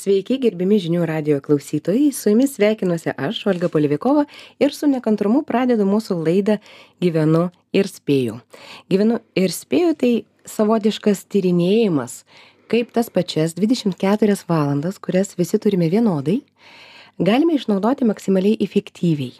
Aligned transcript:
Sveiki, 0.00 0.38
gerbimi 0.40 0.78
žinių 0.80 1.02
radio 1.04 1.42
klausytojai, 1.44 2.06
su 2.16 2.30
jumis 2.30 2.54
sveikinuosi 2.56 3.12
aš, 3.20 3.42
Olga 3.50 3.68
Polivikova, 3.68 4.22
ir 4.56 4.72
su 4.72 4.88
nekantrumu 4.88 5.42
pradedu 5.44 5.84
mūsų 5.84 6.14
laidą 6.24 6.54
Gyvenu 7.04 7.42
ir 7.76 7.88
spėju. 7.90 8.38
Gyvenu 8.88 9.18
ir 9.36 9.52
spėju 9.52 9.98
tai 10.00 10.12
savotiškas 10.48 11.26
tyrinėjimas, 11.28 12.22
kaip 12.72 12.94
tas 12.96 13.12
pačias 13.12 13.52
24 13.58 14.38
valandas, 14.48 14.96
kurias 15.04 15.34
visi 15.36 15.60
turime 15.60 15.90
vienodai, 15.92 16.38
galime 17.20 17.58
išnaudoti 17.60 18.08
maksimaliai 18.08 18.56
efektyviai. 18.64 19.34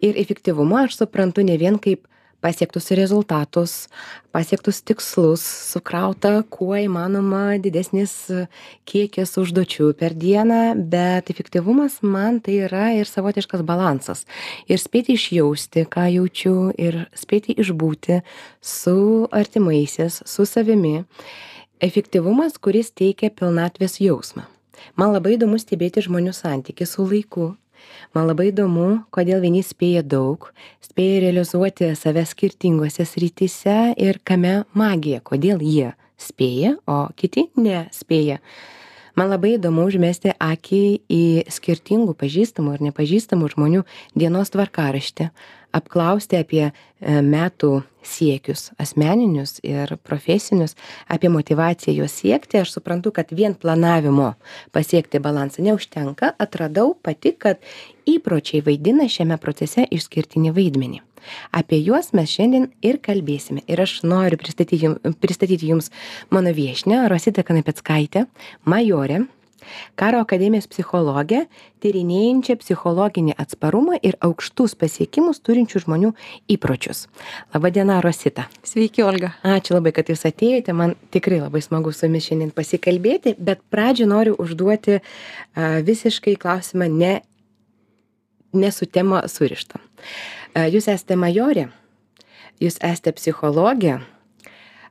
Ir 0.00 0.16
efektyvumą 0.24 0.86
aš 0.86 1.02
suprantu 1.02 1.44
ne 1.44 1.58
vien 1.60 1.76
kaip 1.76 2.08
pasiektus 2.42 2.90
rezultatus, 2.98 3.86
pasiektus 4.34 4.82
tikslus, 4.82 5.44
sukrauta 5.72 6.42
kuo 6.50 6.74
įmanoma 6.76 7.58
didesnis 7.62 8.14
kiekis 8.88 9.36
užduočių 9.38 9.92
per 9.98 10.16
dieną, 10.18 10.74
bet 10.76 11.30
efektyvumas 11.32 12.00
man 12.02 12.40
tai 12.42 12.58
yra 12.66 12.90
ir 12.98 13.08
savotiškas 13.08 13.62
balansas. 13.66 14.26
Ir 14.66 14.82
spėti 14.82 15.16
išjausti, 15.16 15.86
ką 15.86 16.08
jaučiu, 16.16 16.56
ir 16.74 17.04
spėti 17.14 17.54
išbūti 17.62 18.22
su 18.60 19.28
artimaisiais, 19.30 20.22
su 20.26 20.48
savimi. 20.48 21.04
Efektyvumas, 21.82 22.58
kuris 22.62 22.92
teikia 22.94 23.30
pilnatvės 23.34 23.98
jausmą. 24.02 24.46
Man 24.98 25.14
labai 25.14 25.36
įdomu 25.36 25.58
stebėti 25.60 26.02
žmonių 26.02 26.34
santykių 26.34 26.86
su 26.88 27.06
laiku, 27.06 27.52
man 28.14 28.28
labai 28.30 28.50
įdomu 28.50 29.04
kodėl 29.14 29.42
vieni 29.44 29.62
spėja 29.66 30.04
daug 30.04 30.50
spėja 30.84 31.24
realizuoti 31.26 31.92
save 31.98 32.24
skirtingose 32.28 33.06
srityse 33.08 33.94
ir 33.96 34.20
kame 34.24 34.62
magija 34.78 35.22
kodėl 35.24 35.62
jie 35.64 35.92
spėja 36.22 36.76
o 36.86 37.06
kiti 37.16 37.48
nespėja. 37.58 38.38
Man 39.18 39.28
labai 39.28 39.56
įdomu 39.58 39.84
užmesti 39.90 40.32
akį 40.40 40.84
į 41.12 41.24
skirtingų 41.52 42.14
pažįstamų 42.16 42.78
ir 42.78 42.84
nepažįstamų 42.88 43.50
žmonių 43.52 43.82
dienos 44.16 44.52
tvarkaraštį 44.54 45.28
apklausti 45.76 46.38
apie 46.40 46.64
e, 46.68 46.72
metų 47.20 47.82
siekius 48.02 48.70
asmeninius 48.82 49.58
ir 49.66 49.96
profesinius 50.02 50.76
apie 51.08 51.30
motyvaciją 51.32 52.02
juos 52.02 52.16
siekti. 52.20 52.60
Aš 52.62 52.76
suprantu 52.78 53.12
kad 53.14 53.30
vien 53.30 53.54
planavimo 53.54 54.34
pasiekti 54.72 55.20
balansą 55.22 55.62
neužtenka. 55.62 56.32
Atradau 56.38 56.94
pati 57.02 57.34
kad 57.38 57.62
įpročiai 58.08 58.64
vaidina 58.66 59.08
šiame 59.08 59.38
procese 59.40 59.86
išskirtinį 59.90 60.54
vaidmenį. 60.56 61.02
Apie 61.54 61.78
juos 61.78 62.10
mes 62.16 62.30
šiandien 62.30 62.70
ir 62.82 62.98
kalbėsime. 63.02 63.62
Ir 63.70 63.82
aš 63.84 64.00
noriu 64.06 64.38
pristatyti 64.40 64.80
jum 64.82 64.98
pristatyti 65.22 65.70
jums 65.70 65.92
mano 66.30 66.50
viešnią 66.56 67.06
rositą 67.12 67.44
kanapeckaitę 67.46 68.26
majorę 68.64 69.22
karo 69.98 70.22
akademijos 70.24 70.68
psichologę 70.70 71.44
tyrinėjančią 71.82 72.56
psichologinį 72.60 73.36
atsparumą 73.42 73.98
ir 74.02 74.16
aukštus 74.22 74.76
pasiekimus 74.78 75.42
turinčių 75.42 75.82
žmonių 75.86 76.12
įpročius. 76.54 77.06
Laba 77.54 77.72
diena 77.74 78.00
rosita. 78.04 78.46
Sveiki 78.66 79.02
olga. 79.06 79.34
Ačiū 79.42 79.76
labai 79.76 79.94
kad 79.96 80.12
jūs 80.12 80.24
atėjote. 80.28 80.74
Man 80.76 80.94
tikrai 81.14 81.42
labai 81.42 81.62
smagu 81.64 81.92
su 81.92 82.06
jumis 82.06 82.28
šiandien 82.28 82.54
pasikalbėti 82.54 83.36
bet 83.38 83.64
pradžiai 83.72 84.08
noriu 84.10 84.38
užduoti 84.38 85.00
a, 85.00 85.02
visiškai 85.84 86.38
klausimą 86.40 86.88
ne 86.92 87.20
ne 88.52 88.70
su 88.72 88.86
tema 88.86 89.22
surištą 89.28 89.80
jūs 90.72 90.88
esate 90.92 91.16
majorė 91.16 91.68
jūs 92.60 92.76
esate 92.84 93.14
psichologė 93.16 94.00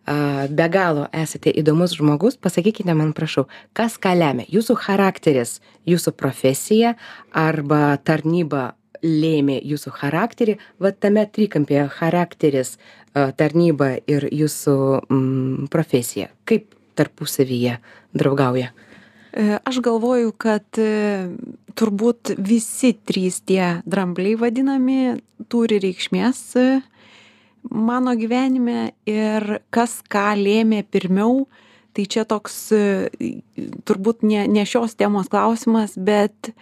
be 0.05 0.67
galo 0.73 1.05
esate 1.13 1.53
įdomus 1.61 1.95
žmogus, 1.97 2.37
pasakykite 2.41 2.95
man 2.97 3.13
prašau, 3.13 3.45
kas 3.77 3.99
ką 4.01 4.15
lemia? 4.17 4.47
Jūsų 4.49 4.75
charakteris, 4.81 5.59
jūsų 5.85 6.15
profesija 6.17 6.95
arba 7.31 7.97
tarnyba 8.03 8.71
lėmė 9.01 9.59
jūsų 9.65 9.93
charakterį, 9.97 10.57
va 10.81 10.91
tame 10.93 11.25
trikampėje 11.25 11.87
charakteris, 11.95 12.75
tarnyba 13.13 13.95
ir 14.09 14.27
jūsų 14.31 14.77
mm, 15.01 15.67
profesija. 15.73 16.29
Kaip 16.45 16.75
tarpusavyje 16.99 17.79
draugauja? 18.13 18.71
E, 19.31 19.57
aš 19.63 19.79
galvoju, 19.83 20.33
kad 20.35 20.79
e, 20.79 21.31
turbūt 21.79 22.33
visi 22.37 22.93
trys 22.93 23.41
tie 23.47 23.79
drambliai 23.87 24.37
vadinami 24.39 24.99
turi 25.51 25.79
reikšmės 25.83 26.41
mano 27.69 28.15
gyvenime 28.17 28.91
ir 29.09 29.61
kas 29.73 29.99
ką 30.11 30.33
lėmė 30.39 30.83
pirmiau, 30.89 31.45
tai 31.93 32.05
čia 32.07 32.23
toks 32.25 32.71
turbūt 33.87 34.23
ne, 34.23 34.45
ne 34.47 34.65
šios 34.65 34.95
temos 34.95 35.29
klausimas, 35.31 35.97
bet 35.97 36.53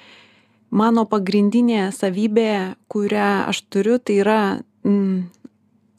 mano 0.69 1.05
pagrindinė 1.09 1.89
savybė, 1.95 2.75
kurią 2.91 3.49
aš 3.51 3.63
turiu, 3.69 3.99
tai 4.01 4.19
yra 4.23 4.39
mm, 4.85 5.29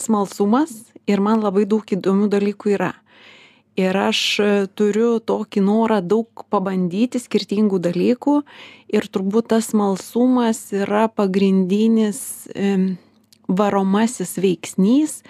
smalsumas 0.02 0.90
ir 1.10 1.22
man 1.22 1.44
labai 1.44 1.66
daug 1.68 1.86
įdomių 1.86 2.30
dalykų 2.32 2.74
yra. 2.76 2.94
Ir 3.78 3.96
aš 3.96 4.20
turiu 4.76 5.20
tokį 5.22 5.62
norą 5.64 6.00
daug 6.04 6.42
pabandyti 6.52 7.20
skirtingų 7.22 7.78
dalykų 7.80 8.40
ir 8.92 9.06
turbūt 9.14 9.52
tas 9.54 9.70
smalsumas 9.70 10.66
yra 10.74 11.06
pagrindinis. 11.08 12.50
E, 12.50 12.98
varomasis 13.50 14.36
veiksnys, 14.40 15.20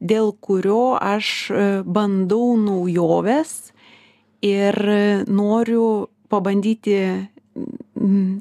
dėl 0.00 0.32
kurio 0.40 0.96
aš 1.00 1.32
e, 1.50 1.64
bandau 1.84 2.56
naujoves 2.60 3.72
ir 4.44 4.78
noriu 5.26 6.08
pabandyti 6.30 7.28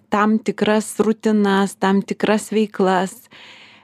tam 0.10 0.38
tikras 0.40 1.00
rutinas, 1.00 1.76
tam 1.76 2.02
tikras 2.02 2.52
veiklas, 2.52 3.30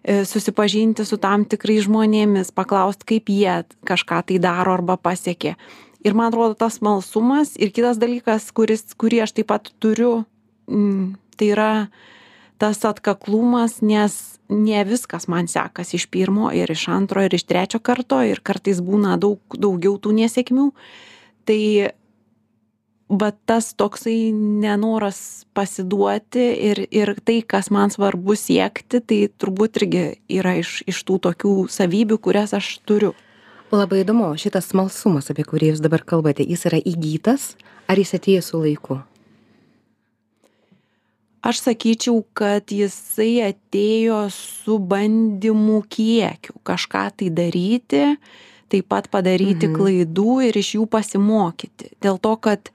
e, 0.04 0.26
susipažinti 0.26 1.06
su 1.06 1.18
tam 1.18 1.46
tikrais 1.46 1.88
žmonėmis, 1.88 2.54
paklausti, 2.54 3.08
kaip 3.16 3.32
jie 3.34 3.64
kažką 3.88 4.22
tai 4.30 4.40
daro 4.44 4.78
arba 4.78 4.98
pasiekė. 4.98 5.56
Ir 6.04 6.14
man 6.14 6.30
atrodo 6.32 6.58
tas 6.60 6.82
malsumas 6.84 7.56
ir 7.56 7.72
kitas 7.72 7.98
dalykas, 7.98 8.52
kuris, 8.52 8.84
kurį 9.00 9.24
aš 9.24 9.38
taip 9.40 9.48
pat 9.54 9.72
turiu, 9.80 10.26
tai 11.38 11.48
yra 11.48 11.72
tas 12.64 12.80
atkaklumas, 12.88 13.82
nes 13.84 14.14
ne 14.48 14.84
viskas 14.88 15.28
man 15.28 15.50
sekasi 15.52 15.98
iš 16.00 16.06
pirmo 16.14 16.52
ir 16.56 16.72
iš 16.72 16.88
antro 16.96 17.24
ir 17.24 17.36
iš 17.36 17.44
trečio 17.50 17.82
karto 17.84 18.22
ir 18.24 18.40
kartais 18.40 18.80
būna 18.80 19.18
daug 19.20 19.58
daugiau 19.60 19.98
tų 20.00 20.16
nesėkmių. 20.22 20.70
Tai 21.44 21.60
va 23.12 23.30
tas 23.46 23.74
toksai 23.76 24.32
nenoras 24.34 25.44
pasiduoti 25.54 26.46
ir, 26.70 26.86
ir 26.88 27.14
tai, 27.26 27.42
kas 27.44 27.68
man 27.74 27.92
svarbu 27.92 28.38
siekti, 28.40 29.04
tai 29.04 29.20
turbūt 29.28 29.84
irgi 29.84 30.06
yra 30.32 30.56
iš, 30.62 30.82
iš 30.88 31.04
tų 31.04 31.20
tokių 31.28 31.54
savybių, 31.68 32.20
kurias 32.24 32.56
aš 32.56 32.78
turiu. 32.88 33.12
Labai 33.74 34.04
įdomu, 34.06 34.32
šitas 34.40 34.70
smalsumas, 34.72 35.32
apie 35.34 35.44
kurį 35.50 35.74
jūs 35.74 35.84
dabar 35.84 36.06
kalbate, 36.06 36.46
jis 36.46 36.68
yra 36.70 36.80
įgytas 36.80 37.56
ar 37.90 38.00
jis 38.00 38.16
atėjo 38.16 38.46
su 38.46 38.62
laiku? 38.64 39.02
Aš 41.44 41.60
sakyčiau 41.68 42.24
kad 42.38 42.72
jisai 42.72 43.52
atėjo 43.52 44.24
su 44.32 44.80
bandymų 44.80 45.84
kiekiu 45.92 46.56
kažką 46.64 47.06
tai 47.20 47.30
daryti 47.36 48.04
taip 48.72 48.90
pat 48.90 49.10
padaryti 49.14 49.68
mhm. 49.68 49.78
klaidų 49.78 50.36
ir 50.48 50.58
iš 50.58 50.76
jų 50.80 50.88
pasimokyti 50.90 51.94
dėl 52.02 52.18
to 52.24 52.34
kad 52.42 52.72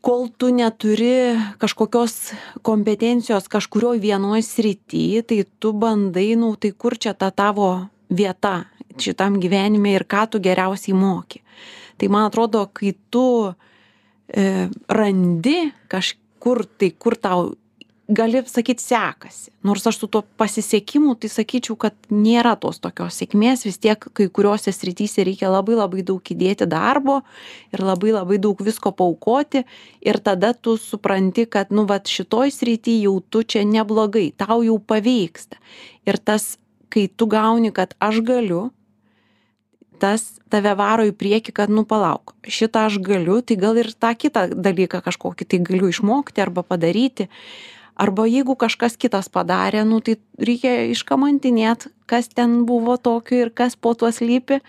kol 0.00 0.28
tu 0.32 0.48
neturi 0.54 1.36
kažkokios 1.60 2.32
kompetencijos 2.66 3.50
kažkurioj 3.52 4.00
vienoj 4.00 4.42
srity 4.46 5.20
tai 5.22 5.44
tu 5.60 5.74
bandai 5.76 6.32
nu 6.40 6.54
tai 6.56 6.72
kur 6.72 6.96
čia 6.96 7.12
ta 7.12 7.30
tavo 7.30 7.70
vieta 8.08 8.64
šitam 9.00 9.36
gyvenime 9.40 9.92
ir 9.94 10.08
ką 10.08 10.26
tu 10.32 10.40
geriausiai 10.42 10.96
moki 10.96 11.44
tai 12.00 12.08
man 12.08 12.30
atrodo 12.30 12.64
kai 12.72 12.96
tu 13.12 13.52
e, 14.32 14.68
randi 14.88 15.58
kaž 15.92 16.16
kur 16.42 16.64
tai 16.78 16.90
kur 16.98 17.16
tau 17.16 17.50
gali 18.10 18.42
sakyt 18.46 18.80
sekasi. 18.82 19.50
Nors 19.62 19.86
aš 19.86 19.98
su 19.98 20.06
tuo 20.10 20.22
pasisekimu 20.36 21.14
tai 21.20 21.30
sakyčiau 21.30 21.76
kad 21.78 21.94
nėra 22.10 22.56
tos 22.60 22.80
tokios 22.82 23.20
sėkmės 23.20 23.64
vis 23.66 23.78
tiek 23.78 24.06
kai 24.16 24.26
kuriose 24.26 24.72
srityse 24.74 25.24
reikia 25.26 25.50
labai 25.52 25.78
labai 25.78 26.02
daug 26.06 26.32
įdėti 26.34 26.66
darbo 26.70 27.20
ir 27.74 27.84
labai 27.84 28.14
labai 28.16 28.40
daug 28.42 28.58
visko 28.66 28.92
paaukoti 28.96 29.62
ir 30.02 30.18
tada 30.18 30.52
tu 30.54 30.76
supranti 30.80 31.46
kad 31.46 31.70
nu 31.70 31.86
vat 31.86 32.10
šitoj 32.10 32.50
srity 32.54 32.98
jau 33.04 33.20
tu 33.20 33.44
čia 33.44 33.62
neblogai 33.64 34.30
tau 34.36 34.60
jau 34.66 34.78
pavyksta. 34.78 35.60
Ir 36.06 36.18
tas 36.18 36.56
kai 36.90 37.06
tu 37.06 37.30
gauni 37.30 37.70
kad 37.70 37.94
aš 38.02 38.24
galiu 38.26 38.70
tas 40.00 40.24
tave 40.52 40.72
varo 40.78 41.04
į 41.08 41.12
priekį 41.16 41.54
kad 41.56 41.72
nu 41.72 41.84
palauk 41.88 42.34
šitą 42.48 42.86
aš 42.88 42.98
galiu 43.04 43.40
tai 43.44 43.58
gal 43.60 43.78
ir 43.80 43.92
tą 43.92 44.14
kitą 44.18 44.48
dalyką 44.54 45.02
kažkokį 45.04 45.46
tai 45.46 45.60
galiu 45.66 45.90
išmokti 45.92 46.42
arba 46.42 46.64
padaryti. 46.66 47.28
Arba 48.00 48.24
jeigu 48.24 48.54
kažkas 48.56 48.96
kitas 48.96 49.28
padarė 49.28 49.84
nu 49.84 50.00
tai 50.00 50.16
reikia 50.40 50.88
iškamantinėt 50.94 51.90
kas 52.10 52.32
ten 52.32 52.64
buvo 52.66 52.96
tokio 52.96 53.44
ir 53.44 53.52
kas 53.52 53.76
po 53.76 53.92
tuo 53.94 54.08
slypi 54.10 54.62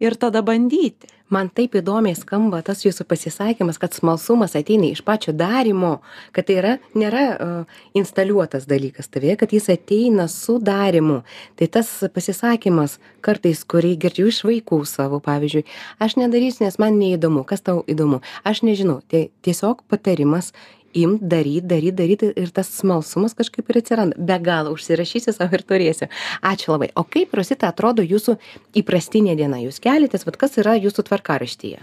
ir 0.00 0.16
tada 0.16 0.42
bandyti 0.42 1.17
man 1.34 1.50
taip 1.50 1.76
įdomiai 1.80 2.16
skamba 2.18 2.62
tas 2.66 2.84
jūsų 2.86 3.06
pasisakymas 3.08 3.80
kad 3.80 3.96
smalsumas 3.96 4.56
ateina 4.58 4.90
iš 4.92 5.02
pačio 5.06 5.34
darymo 5.36 5.98
kad 6.36 6.48
tai 6.48 6.58
yra 6.60 6.74
nėra 6.94 7.24
uh, 7.34 7.82
instaliuotas 7.98 8.68
dalykas 8.70 9.10
tavyje 9.10 9.38
kad 9.42 9.52
jis 9.52 9.70
ateina 9.74 10.28
su 10.32 10.58
darymu 10.62 11.22
tai 11.58 11.70
tas 11.78 11.90
pasisakymas 12.14 12.98
kartais 13.24 13.64
kurį 13.68 13.96
girdžiu 14.06 14.30
iš 14.30 14.44
vaikų 14.46 14.82
savo 14.88 15.20
pavyzdžiui 15.24 15.66
aš 15.98 16.18
nedarysiu 16.20 16.68
nes 16.68 16.78
man 16.78 16.98
neįdomu. 16.98 17.44
Kas 17.48 17.64
tau 17.64 17.82
įdomu? 17.88 18.22
Aš 18.46 18.62
nežinau. 18.66 19.00
Tai 19.08 19.28
tiesiog 19.44 19.84
patarimas 19.90 20.52
imt 20.96 21.22
daryt 21.22 21.66
daryt 21.68 21.96
daryt 21.98 22.22
ir 22.28 22.52
tas 22.54 22.70
smalsumas 22.80 23.36
kažkaip 23.38 23.68
ir 23.70 23.80
atsiranda. 23.82 24.16
Be 24.18 24.38
galo 24.42 24.72
užsirašysiu 24.76 25.34
sau 25.36 25.48
ir 25.52 25.64
turėsiu. 25.66 26.08
Ačiū 26.42 26.72
labai. 26.74 26.90
O 26.96 27.04
kaip 27.04 27.34
rosita 27.36 27.70
atrodo 27.72 28.04
jūsų 28.04 28.38
įprastinė 28.80 29.36
diena? 29.38 29.60
Jūs 29.62 29.80
keliatės 29.84 30.26
vat 30.28 30.38
kas 30.40 30.58
yra 30.62 30.76
jūsų 30.78 31.08
tvarkaraštyje? 31.10 31.82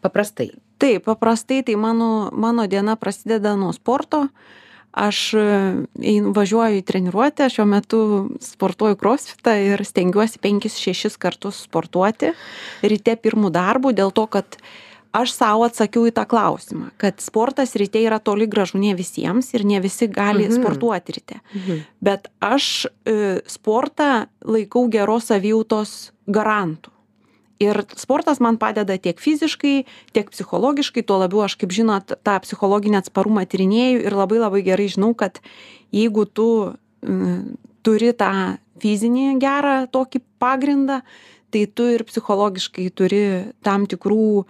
Paprastai. 0.00 0.50
Taip 0.80 1.04
paprastai 1.04 1.60
tai 1.62 1.76
mano 1.76 2.30
mano 2.32 2.66
diena 2.66 2.96
prasideda 2.96 3.54
nuo 3.56 3.72
sporto. 3.76 4.28
Aš 4.90 5.18
einu 5.38 6.32
važiuoju 6.34 6.80
į 6.80 6.86
treniruotę 6.86 7.46
šiuo 7.52 7.66
metu 7.70 8.00
sportuoju 8.42 8.96
krosfitą 8.98 9.54
ir 9.62 9.84
stengiuosi 9.86 10.40
penkis 10.42 10.80
šešis 10.82 11.14
kartus 11.20 11.60
sportuoti. 11.68 12.32
Ryte 12.82 13.14
pirmu 13.14 13.52
darbu 13.54 13.92
dėl 13.94 14.10
to 14.10 14.26
kad 14.26 14.58
aš 15.12 15.32
sau 15.34 15.64
atsakiau 15.66 16.06
į 16.06 16.12
tą 16.14 16.24
klausimą 16.30 16.90
kad 17.00 17.20
sportas 17.20 17.74
ryte 17.78 17.98
yra 18.02 18.18
toli 18.22 18.46
gražu 18.46 18.78
ne 18.78 18.94
visiems 18.94 19.52
ir 19.54 19.64
ne 19.66 19.80
visi 19.80 20.06
gali 20.08 20.46
Mhm. 20.48 20.56
sportuoti 20.60 21.12
ryte 21.18 21.40
mhm. 21.54 21.82
bet 22.00 22.28
aš 22.40 22.86
e, 23.04 23.40
sportą 23.46 24.26
laikau 24.44 24.88
geros 24.90 25.26
savijautos 25.30 26.12
garantu 26.26 26.90
ir 27.60 27.82
sportas 27.96 28.40
man 28.40 28.56
padeda 28.56 28.96
tiek 28.96 29.18
fiziškai 29.20 29.84
tiek 30.12 30.30
psichologiškai 30.30 31.02
tuo 31.04 31.18
labiau 31.20 31.44
aš 31.44 31.56
kaip 31.60 31.74
žinot 31.76 32.14
tą 32.24 32.38
psichologinį 32.40 33.02
atsparumą 33.02 33.44
tyrinėju 33.44 34.06
ir 34.06 34.16
labai 34.16 34.38
labai 34.40 34.62
gerai 34.64 34.88
žinau 34.88 35.12
kad 35.14 35.42
jeigu 35.92 36.24
tu 36.24 36.72
mm, 37.04 37.58
turi 37.84 38.12
tą 38.16 38.56
fizinį 38.80 39.36
gerą 39.42 39.84
tokį 39.92 40.22
pagrindą 40.40 41.02
tai 41.52 41.66
tu 41.66 41.84
ir 41.90 42.04
psichologiškai 42.08 42.88
turi 42.96 43.22
tam 43.66 43.84
tikrų 43.90 44.24
em, 44.40 44.46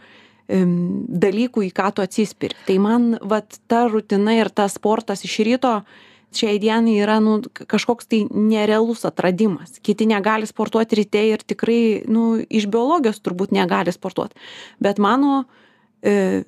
dalykų, 0.51 1.65
į 1.69 1.73
ką 1.75 1.91
tu 1.95 2.05
atsispiri. 2.05 2.57
Tai 2.67 2.79
man 2.83 3.11
vat, 3.23 3.61
ta 3.71 3.85
rutina 3.89 4.35
ir 4.39 4.51
tas 4.51 4.79
sportas 4.79 5.25
iš 5.27 5.39
ryto 5.47 5.81
šiai 6.35 6.61
dienai 6.63 6.97
yra 7.03 7.19
nu, 7.23 7.39
kažkoks 7.43 8.07
tai 8.11 8.23
nerealus 8.31 9.05
atradimas. 9.09 9.79
Kiti 9.83 10.07
negali 10.07 10.47
sportuoti 10.47 11.01
ryte 11.01 11.23
ir 11.33 11.43
tikrai 11.43 12.03
nu, 12.11 12.39
iš 12.47 12.69
biologijos 12.71 13.19
turbūt 13.23 13.55
negali 13.55 13.93
sportuoti. 13.95 14.39
Bet 14.83 15.03
mano 15.03 15.45
e, 16.03 16.45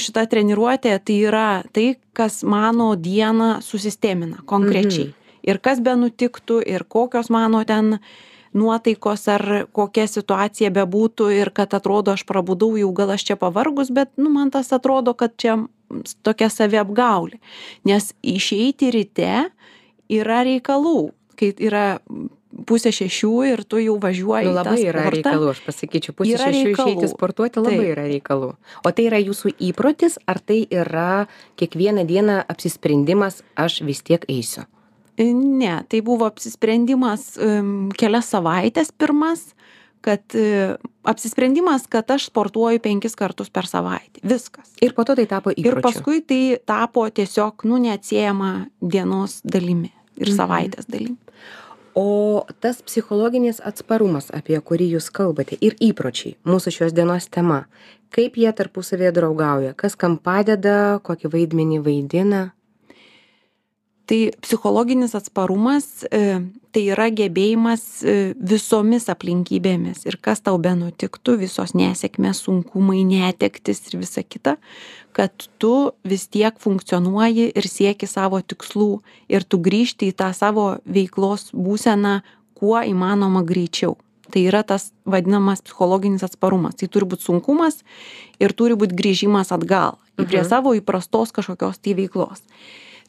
šita 0.00 0.24
treniruotė 0.30 0.96
tai 1.04 1.18
yra 1.28 1.48
tai, 1.72 1.94
kas 2.16 2.42
mano 2.48 2.94
dieną 2.96 3.58
susistemina 3.64 4.44
konkrečiai. 4.48 5.10
Mhm. 5.10 5.16
Ir 5.50 5.60
kas 5.64 5.80
be 5.80 5.94
nutiktų, 5.96 6.60
ir 6.68 6.84
kokios 6.84 7.30
mano 7.32 7.62
ten 7.64 7.98
nuotaikos 8.56 9.28
ar 9.30 9.44
kokia 9.72 10.06
situacija 10.10 10.72
bebūtų 10.74 11.30
ir 11.36 11.52
kad 11.54 11.74
atrodo 11.76 12.14
aš 12.16 12.24
prabudau 12.28 12.72
jau 12.80 12.90
gal 12.96 13.14
aš 13.14 13.28
čia 13.30 13.36
pavargus 13.40 13.92
bet 13.94 14.10
nu 14.18 14.32
man 14.34 14.50
tas 14.50 14.72
atrodo 14.74 15.14
kad 15.14 15.36
čia 15.38 15.56
tokia 16.26 16.50
saviapgaulė 16.50 17.38
nes 17.86 18.12
išeiti 18.22 18.90
ryte 18.94 19.32
yra 20.10 20.42
reikalų 20.46 21.10
kai 21.38 21.54
yra 21.56 21.86
pusė 22.66 22.90
šešių 22.94 23.30
ir 23.46 23.62
tu 23.64 23.78
jau 23.80 23.94
važiuoji 24.02 24.48
Nu, 24.50 24.56
labai 24.56 24.80
yra 24.82 25.06
reikalų, 25.12 25.52
aš 25.54 25.60
pasakyčiau, 25.64 26.14
pusė 26.18 26.34
Yra 26.34 26.48
šešių 26.50 26.64
reikalų. 26.66 26.94
išeiti 26.96 27.10
sportuoti 27.12 27.62
labai 27.62 27.78
Taip. 27.78 27.92
yra 27.94 28.06
reikalų. 28.10 28.50
O 28.82 28.90
tai 28.90 29.06
yra 29.06 29.20
jūsų 29.22 29.54
įprotis, 29.70 30.18
ar 30.26 30.42
tai 30.42 30.64
yra 30.66 31.26
kiekvieną 31.60 32.04
dieną 32.10 32.40
apsisprendimas, 32.50 33.44
aš 33.54 33.80
vis 33.86 34.02
tiek 34.02 34.26
eisiu? 34.28 34.66
Ne, 35.20 35.82
tai 35.88 36.00
buvo 36.00 36.24
apsisprendimas 36.28 37.34
kelias 38.00 38.30
savaitės 38.32 38.92
pirmas, 38.96 39.50
kad 40.00 40.22
uh, 40.32 40.78
apsisprendimas, 41.04 41.84
kad 41.92 42.08
aš 42.10 42.30
sportuoju 42.30 42.80
penkis 42.80 43.16
kartus 43.18 43.50
per 43.52 43.68
savaitę. 43.68 44.22
Viskas. 44.24 44.70
Ir 44.80 44.94
po 44.96 45.04
to 45.04 45.16
tai 45.18 45.26
tapo 45.28 45.52
įpročiu. 45.52 45.76
Ir 45.76 45.84
paskui 45.84 46.22
tai 46.24 46.42
tapo 46.64 47.04
tiesiog, 47.10 47.66
nu, 47.68 47.76
neatsiejama 47.84 48.52
dienos 48.80 49.42
dalimi 49.44 49.92
ir 50.16 50.28
Mhm. 50.30 50.36
savaitės 50.36 50.88
dalimi. 50.88 51.18
O 51.94 52.46
tas 52.60 52.80
psichologinis 52.86 53.60
atsparumas, 53.66 54.30
apie 54.32 54.56
kurį 54.62 54.92
jūs 54.94 55.10
kalbate, 55.12 55.58
ir 55.60 55.74
įpročiai, 55.82 56.36
mūsų 56.46 56.70
šios 56.70 56.92
dienos 56.94 57.26
tema, 57.28 57.66
kaip 58.14 58.38
jie 58.38 58.52
tarpusavėje 58.52 59.12
draugauja, 59.12 59.74
kas 59.76 59.96
kam 59.96 60.16
padeda, 60.16 61.00
kokį 61.02 61.28
vaidmenį 61.34 61.82
vaidina. 61.84 62.52
Tai 64.10 64.30
psichologinis 64.42 65.12
atsparumas 65.14 65.84
e, 66.10 66.40
tai 66.74 66.80
yra 66.90 67.04
gebėjimas 67.14 67.82
e, 68.02 68.14
visomis 68.34 69.06
aplinkybėmis 69.12 70.02
ir 70.08 70.16
kas 70.18 70.42
tau 70.42 70.58
benutiktų, 70.58 71.36
visos 71.44 71.76
nesėkmės, 71.78 72.40
sunkumai, 72.48 73.04
netektis 73.06 73.84
ir 73.86 74.00
visa 74.00 74.24
kita, 74.26 74.56
kad 75.14 75.46
tu 75.62 75.92
vis 76.02 76.26
tiek 76.26 76.58
funkcionuoji 76.58 77.52
ir 77.54 77.70
sieki 77.70 78.10
savo 78.10 78.42
tikslų 78.42 78.90
ir 79.30 79.46
tu 79.46 79.62
grįžti 79.62 80.10
į 80.10 80.18
tą 80.18 80.32
savo 80.34 80.66
veiklos 80.90 81.52
būseną 81.54 82.18
kuo 82.58 82.82
įmanoma 82.82 83.46
greičiau. 83.46 83.94
Tai 84.30 84.42
yra 84.42 84.66
tas 84.66 84.90
vadinamas 85.06 85.62
psichologinis 85.62 86.26
atsparumas. 86.26 86.74
Tai 86.82 86.90
turi 86.90 87.06
būti 87.14 87.30
sunkumas 87.30 87.84
ir 88.42 88.58
turi 88.58 88.74
būti 88.74 88.98
grįžimas 88.98 89.54
atgal 89.54 90.02
į 90.18 90.26
prie 90.26 90.42
Mhm. 90.42 90.50
savo 90.50 90.74
įprastos 90.74 91.30
kažkokios 91.30 91.78
tai 91.78 91.94
veiklos. 91.94 92.42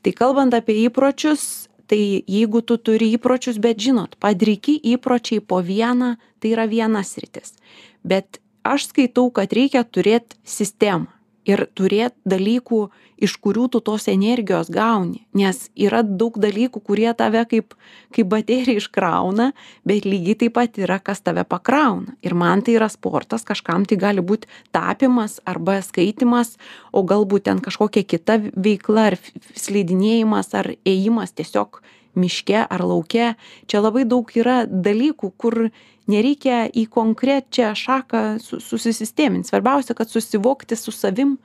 Tai 0.01 0.13
kalbant 0.17 0.53
apie 0.57 0.77
įpročius, 0.87 1.69
tai 1.91 2.23
jeigu 2.25 2.61
tu 2.65 2.77
turi 2.77 3.11
įpročius, 3.17 3.59
bet 3.61 3.81
žinot, 3.83 4.15
padriki 4.21 4.77
įpročiai 4.93 5.43
po 5.43 5.59
vieną, 5.61 6.15
tai 6.39 6.53
yra 6.55 6.65
vienas 6.71 7.13
rytis. 7.21 7.57
Bet 8.03 8.39
aš 8.63 8.89
skaitau, 8.89 9.29
kad 9.35 9.53
reikia 9.53 9.83
turėti 9.83 10.39
sistemą 10.47 11.11
ir 11.45 11.65
turėti 11.77 12.17
dalykų, 12.25 12.81
iš 13.21 13.35
kurių 13.43 13.67
tu 13.71 13.81
tos 13.85 14.07
energijos 14.11 14.71
gauni. 14.73 15.21
Nes 15.37 15.67
yra 15.77 16.01
daug 16.03 16.37
dalykų, 16.41 16.81
kurie 16.81 17.09
tave 17.17 17.43
kaip, 17.49 17.75
kaip 18.15 18.29
baterija 18.31 18.81
iškrauna, 18.81 19.51
bet 19.87 20.07
lygiai 20.09 20.39
taip 20.43 20.55
pat 20.57 20.81
yra, 20.81 20.97
kas 20.99 21.21
tave 21.21 21.45
pakrauna. 21.47 22.15
Ir 22.25 22.35
man 22.37 22.65
tai 22.65 22.79
yra 22.79 22.89
sportas, 22.91 23.45
kažkam 23.47 23.85
tai 23.85 23.99
gali 24.01 24.25
būti 24.25 24.49
tapimas 24.73 25.39
arba 25.45 25.79
skaitimas, 25.85 26.57
o 26.91 27.05
galbūt 27.05 27.47
ten 27.47 27.61
kažkokia 27.63 28.03
kita 28.03 28.39
veikla, 28.57 29.11
ar 29.13 29.19
slidinėjimas, 29.55 30.53
ar 30.57 30.73
ėjimas 30.81 31.37
tiesiog 31.37 31.81
miške 32.15 32.65
ar 32.67 32.83
lauke. 32.83 33.33
Čia 33.71 33.81
labai 33.83 34.03
daug 34.09 34.27
yra 34.35 34.65
dalykų, 34.67 35.31
kur 35.37 35.69
nereikia 36.11 36.65
į 36.67 36.87
konkrečią 36.91 37.71
šaką 37.77 38.23
su- 38.43 38.59
susistemint. 38.59 39.47
Svarbiausia, 39.47 39.95
kad 39.95 40.09
susivokti 40.09 40.75
su 40.75 40.91
savim, 40.91 41.37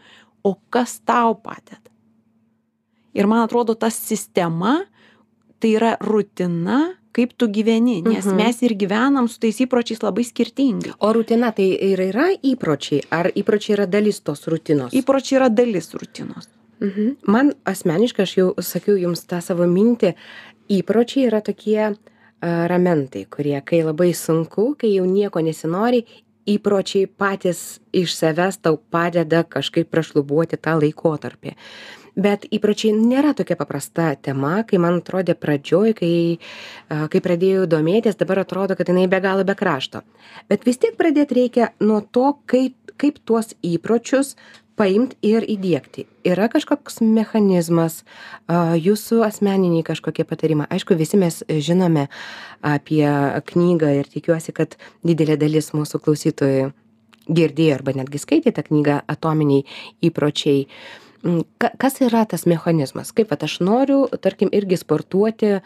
o 0.47 0.55
kas 0.71 1.01
tau 1.09 1.35
padeda. 1.43 1.91
Ir 3.17 3.27
man 3.27 3.43
atrodo, 3.47 3.75
ta 3.75 3.89
sistema 3.91 4.79
tai 5.61 5.71
yra 5.79 5.95
rutina, 6.05 6.79
kaip 7.17 7.33
tu 7.41 7.47
gyveni, 7.49 8.03
nes 8.05 8.27
Mhm. 8.27 8.37
mes 8.37 8.59
ir 8.63 8.75
gyvenam 8.77 9.27
su 9.29 9.39
tais 9.41 9.57
įpročiais 9.65 10.03
labai 10.05 10.25
skirtingai. 10.25 10.93
O 11.01 11.13
rutina 11.17 11.49
tai 11.57 11.71
ir 11.91 11.99
yra 12.13 12.27
įpročiai, 12.45 13.03
ar 13.11 13.31
įpročiai 13.33 13.73
yra 13.79 13.87
dalis 13.89 14.21
tos 14.21 14.45
rutinos? 14.53 14.93
Įpročiai 14.93 15.39
yra 15.41 15.49
dalis 15.49 15.89
rutinos. 15.95 16.47
Mhm. 16.81 17.17
Man 17.27 17.55
asmeniškai, 17.65 18.23
aš 18.23 18.35
jau 18.37 18.55
sakiau 18.61 18.97
jums 19.01 19.25
tą 19.27 19.41
savo 19.41 19.65
mintį, 19.65 20.15
įpročiai 20.69 21.27
yra 21.31 21.41
tokie 21.41 21.97
ramentai, 22.43 23.25
kurie, 23.31 23.61
kai 23.65 23.81
labai 23.83 24.13
sunku, 24.13 24.77
kai 24.79 24.93
jau 24.95 25.07
nieko 25.07 25.41
nesinori, 25.41 26.05
įpročiai 26.47 27.07
patys 27.11 27.81
iš 27.93 28.15
savęs 28.17 28.61
tau 28.63 28.79
padeda 28.79 29.43
kažkaip 29.45 29.91
prašlubuoti 29.91 30.59
tą 30.63 30.79
laikotarpį. 30.81 31.57
Bet 32.17 32.47
įpročiai 32.49 32.95
nėra 32.97 33.35
tokia 33.37 33.59
paprasta 33.61 34.15
tema, 34.17 34.63
kai 34.65 34.79
man 34.81 35.03
atrodė 35.03 35.35
pradžioj, 35.37 35.93
kai, 35.99 36.13
kai 37.13 37.21
pradėjau 37.21 37.67
domėtis, 37.69 38.17
dabar 38.17 38.41
atrodo, 38.47 38.77
kad 38.79 38.89
jinai 38.89 39.05
be 39.13 39.21
galo 39.21 39.45
be 39.45 39.53
krašto. 39.59 40.01
Bet 40.49 40.65
vis 40.65 40.81
tiek 40.81 40.97
pradėti 40.97 41.37
reikia 41.43 41.75
nuo 41.85 42.01
to, 42.01 42.39
kaip, 42.49 42.95
kaip 42.97 43.21
tuos 43.29 43.53
įpročius 43.61 44.33
paimt 44.77 45.15
ir 45.25 45.45
įdiegti. 45.49 46.05
Yra 46.29 46.49
kažkoks 46.53 47.01
mechanizmas, 47.05 48.03
a, 48.49 48.75
jūsų 48.77 49.23
asmeniniai 49.27 49.85
kažkokie 49.87 50.27
patarimai. 50.29 50.67
Aišku, 50.73 50.97
visi 50.99 51.17
mes 51.21 51.43
žinome 51.49 52.07
apie 52.67 53.07
knygą 53.53 53.93
ir 54.01 54.11
tikiuosi, 54.13 54.53
kad 54.57 54.77
didelė 55.07 55.39
dalis 55.41 55.73
mūsų 55.77 56.01
klausytojų 56.05 56.71
girdėjo 57.27 57.75
arba 57.81 57.97
netgi 57.97 58.21
skaitė 58.23 58.53
tą 58.55 58.63
knygą 58.69 59.01
Atominiai 59.11 59.65
įpročiai. 60.07 60.67
Mm, 61.27 61.43
ka- 61.59 61.73
Kas 61.81 61.97
yra 62.05 62.23
tas 62.29 62.45
mechanizmas? 62.47 63.11
Kaip, 63.17 63.33
kad 63.33 63.43
aš 63.43 63.59
noriu, 63.65 64.05
tarkim, 64.23 64.53
irgi 64.55 64.79
sportuoti 64.79 65.57
a, 65.59 65.61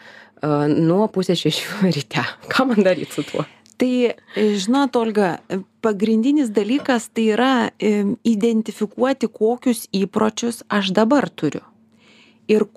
nuo 0.71 1.05
pusės 1.13 1.43
šešių 1.43 1.91
ryte. 1.97 2.23
Ką 2.49 2.65
man 2.71 2.81
daryti 2.87 3.13
su 3.19 3.27
tuo? 3.27 3.45
Tai, 3.81 4.13
e, 4.13 4.43
žinot, 4.61 4.93
Olga, 4.99 5.39
pagrindinis 5.81 6.51
dalykas 6.53 7.07
tai 7.09 7.31
yra 7.33 7.53
identifikuoti, 7.81 9.25
kokius 9.25 9.87
įpročius 9.89 10.61
aš 10.69 10.93
dabar 10.93 11.25
turiu. 11.33 11.63
Ir 12.45 12.67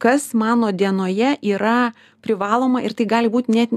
kas 0.00 0.34
mano 0.36 0.68
dienoje 0.72 1.36
yra 1.40 1.92
privaloma 2.24 2.82
ir 2.84 2.92
tai 2.96 3.06
gali 3.08 3.32
būti 3.32 3.56
net 3.56 3.72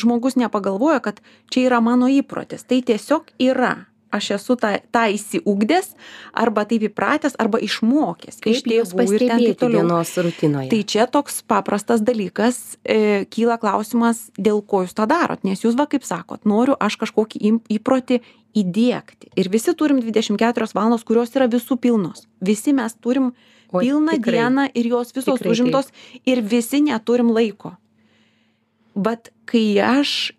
žmogus 0.00 0.36
nepagalvoja, 0.40 1.00
kad 1.04 1.20
čia 1.52 1.68
yra 1.68 1.80
mano 1.84 2.08
įprotis. 2.12 2.64
Tai 2.68 2.80
tiesiog 2.84 3.32
yra 3.40 3.74
aš 4.14 4.30
esu 4.38 4.56
tą, 4.60 4.70
tą 4.94 5.04
įsiugdęs, 5.12 5.92
arba 6.32 6.64
taip 6.68 6.86
įpratęs, 6.88 7.36
arba 7.40 7.60
išmokęs. 7.64 8.40
Kaip 8.40 8.56
taip 9.52 9.60
toliau. 9.60 9.84
dienos 9.84 10.12
rutinoje. 10.16 10.70
Tai 10.72 10.80
čia 10.94 11.06
toks 11.10 11.42
paprastas 11.48 12.04
dalykas, 12.04 12.78
e, 12.84 13.24
kyla 13.30 13.58
klausimas, 13.60 14.28
dėl 14.38 14.62
ko 14.62 14.84
jūs 14.86 14.96
tą 14.96 15.08
darot. 15.10 15.44
Nes 15.44 15.64
jūs 15.64 15.76
va 15.78 15.88
kaip 15.90 16.06
sakot, 16.08 16.44
noriu 16.48 16.76
aš 16.80 16.98
kažkokį 17.02 17.58
įprotį 17.78 18.22
įdėkti. 18.58 19.32
Ir 19.38 19.50
visi 19.52 19.74
turim 19.76 20.00
24 20.02 20.72
valandos, 20.74 21.04
kurios 21.06 21.34
yra 21.36 21.48
visų 21.50 21.78
pilnos. 21.80 22.24
Visi 22.40 22.72
mes 22.76 22.96
turim 22.96 23.32
o, 23.70 23.82
pilną 23.82 24.16
tikrai, 24.16 24.40
dieną 24.40 24.70
ir 24.72 24.88
jos 24.94 25.12
visos 25.12 25.36
tikrai, 25.36 25.52
užimtos 25.52 25.92
taip. 25.92 26.24
ir 26.24 26.42
visi 26.42 26.80
neturim 26.84 27.30
laiko 27.34 27.76
vat 28.98 29.30
kai 29.48 29.78
aš 29.80 30.32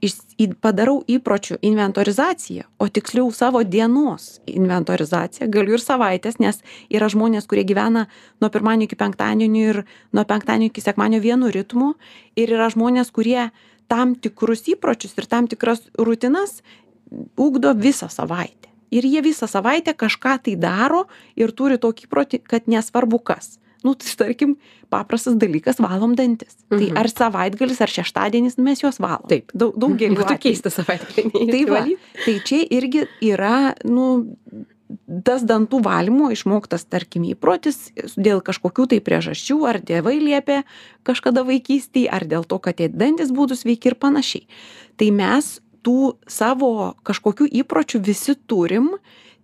padarau 0.61 0.99
įpročių 1.09 1.57
inventorizaciją 1.65 2.67
o 2.77 2.87
tiksliau 2.91 3.31
savo 3.33 3.63
dienos 3.63 4.39
inventorizaciją 4.45 5.47
galiu 5.51 5.77
ir 5.77 5.83
savaitės 5.83 6.39
nes 6.43 6.61
yra 6.91 7.09
žmonės 7.09 7.47
kurie 7.49 7.63
gyvena 7.67 8.05
nuo 8.41 8.51
pirmadienio 8.53 8.89
iki 8.89 8.99
penktadienio 8.99 9.63
ir 9.71 9.81
nuo 10.13 10.25
penktadienio 10.29 10.69
iki 10.73 10.83
sekmadienio 10.83 11.23
vienu 11.23 11.51
ritmu 11.55 11.93
ir 12.35 12.53
yra 12.57 12.69
žmonės 12.73 13.13
kurie 13.15 13.49
tam 13.89 14.13
tikrus 14.15 14.67
įpročius 14.75 15.17
ir 15.17 15.29
tam 15.31 15.47
tikras 15.49 15.87
rutinas 15.97 16.61
ugdo 17.37 17.73
visą 17.73 18.09
savaitę. 18.11 18.69
Ir 18.93 19.05
jie 19.05 19.21
visą 19.25 19.47
savaitę 19.49 19.93
kažką 19.93 20.37
tai 20.45 20.55
daro 20.57 21.05
ir 21.37 21.53
turi 21.53 21.77
tokį 21.81 22.05
įprotį 22.05 22.41
kad 22.45 22.69
nesvarbu 22.69 23.21
kas 23.21 23.57
nu 23.85 23.95
tai 23.99 24.15
tarkim 24.19 24.55
paprastas 24.91 25.37
dalykas 25.39 25.79
valom 25.83 26.15
dantis. 26.17 26.57
Tai 26.69 26.81
mhm. 26.81 26.97
ar 26.99 27.11
savaitgalis 27.11 27.81
ar 27.81 27.93
šeštadienis 27.93 28.57
nu 28.59 28.65
mes 28.67 28.83
juos 28.83 28.99
valom. 29.01 29.27
Taip. 29.31 29.53
Daug 29.53 29.77
daugeliu 29.79 30.17
būtų 30.21 30.39
keista 30.47 30.73
savaitgalį 30.73 31.47
tai 31.53 31.63
va. 31.69 31.85
tai 32.25 32.35
čia 32.45 32.65
irgi 32.79 33.05
yra 33.31 33.73
nu 33.87 34.09
tas 35.23 35.43
dantų 35.45 35.83
valymo 35.85 36.31
išmoktas 36.33 36.87
tarkim 36.89 37.27
įprotis 37.29 37.91
dėl 38.17 38.41
kažkokių 38.45 38.87
tai 38.93 38.99
priežasčių 39.05 39.57
ar 39.69 39.77
tėvai 39.85 40.15
liepė 40.17 40.63
kažkada 41.05 41.43
vaikystėj 41.45 42.07
ar 42.09 42.25
dėl 42.29 42.47
to 42.49 42.57
kad 42.57 42.79
tie 42.81 42.89
dantys 42.89 43.33
būtų 43.35 43.59
sveiki 43.59 43.93
ir 43.93 43.99
panašiai. 44.01 44.47
Tai 44.97 45.11
mes 45.13 45.59
tų 45.85 46.15
savo 46.27 46.95
kažkokių 47.07 47.47
įpročių 47.61 48.01
visi 48.03 48.35
turim 48.49 48.95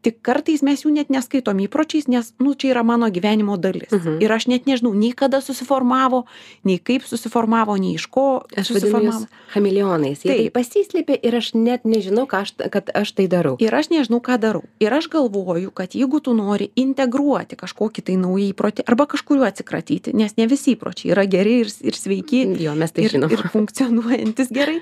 tik 0.05 0.21
kartais 0.25 0.61
mes 0.65 0.83
jų 0.85 0.91
net 0.93 1.11
neskaitom 1.13 1.59
įpročiais 1.65 2.07
nes 2.11 2.31
nu 2.43 2.53
čia 2.53 2.73
yra 2.75 2.83
mano 2.85 3.09
gyvenimo 3.13 3.57
dalis. 3.61 3.89
Mhm. 3.91 4.21
ir 4.21 4.31
aš 4.31 4.47
net 4.51 4.69
nežinau 4.69 4.93
nei 4.93 5.11
kada 5.17 5.41
susiformavo 5.41 6.25
nei 6.63 6.77
kaip 6.77 7.05
susiformavo 7.07 7.77
nei 7.81 7.95
iš 7.97 8.05
ko 8.13 8.45
aš 8.55 8.73
susiformavo. 8.73 9.25
chameleonais. 9.53 10.25
Jie 10.25 10.31
taip 10.33 10.53
pasislėpė 10.57 11.17
ir 11.23 11.39
aš 11.41 11.53
net 11.57 11.85
nežinau 11.85 12.27
aš 12.29 12.53
kad 12.71 12.89
aš 12.93 13.15
tai 13.17 13.27
darau. 13.31 13.55
Ir 13.59 13.73
aš 13.73 13.89
nežinau 13.89 14.21
ką 14.21 14.37
darau. 14.41 14.63
Ir 14.79 14.93
aš 14.93 15.09
galvoju 15.09 15.71
kad 15.71 15.95
jeigu 15.97 16.21
tu 16.21 16.33
nori 16.37 16.69
integruoti 16.75 17.57
kažkokį 17.57 18.05
tai 18.05 18.15
naują 18.21 18.53
įprotį 18.53 18.85
arba 18.85 19.07
kažkuriuo 19.09 19.47
atsikratyti 19.47 20.13
nes 20.13 20.37
ne 20.37 20.47
visi 20.47 20.75
įpročiai 20.75 21.13
yra 21.15 21.25
geri 21.25 21.59
ir 21.65 21.73
ir 21.81 21.97
sveiki 21.97 22.45
jo 22.61 22.75
mes 22.77 22.91
tai 22.91 23.07
ir, 23.07 23.15
žinom. 23.15 23.31
ir 23.31 23.45
funkcionuojantys 23.53 24.53
gerai 24.53 24.81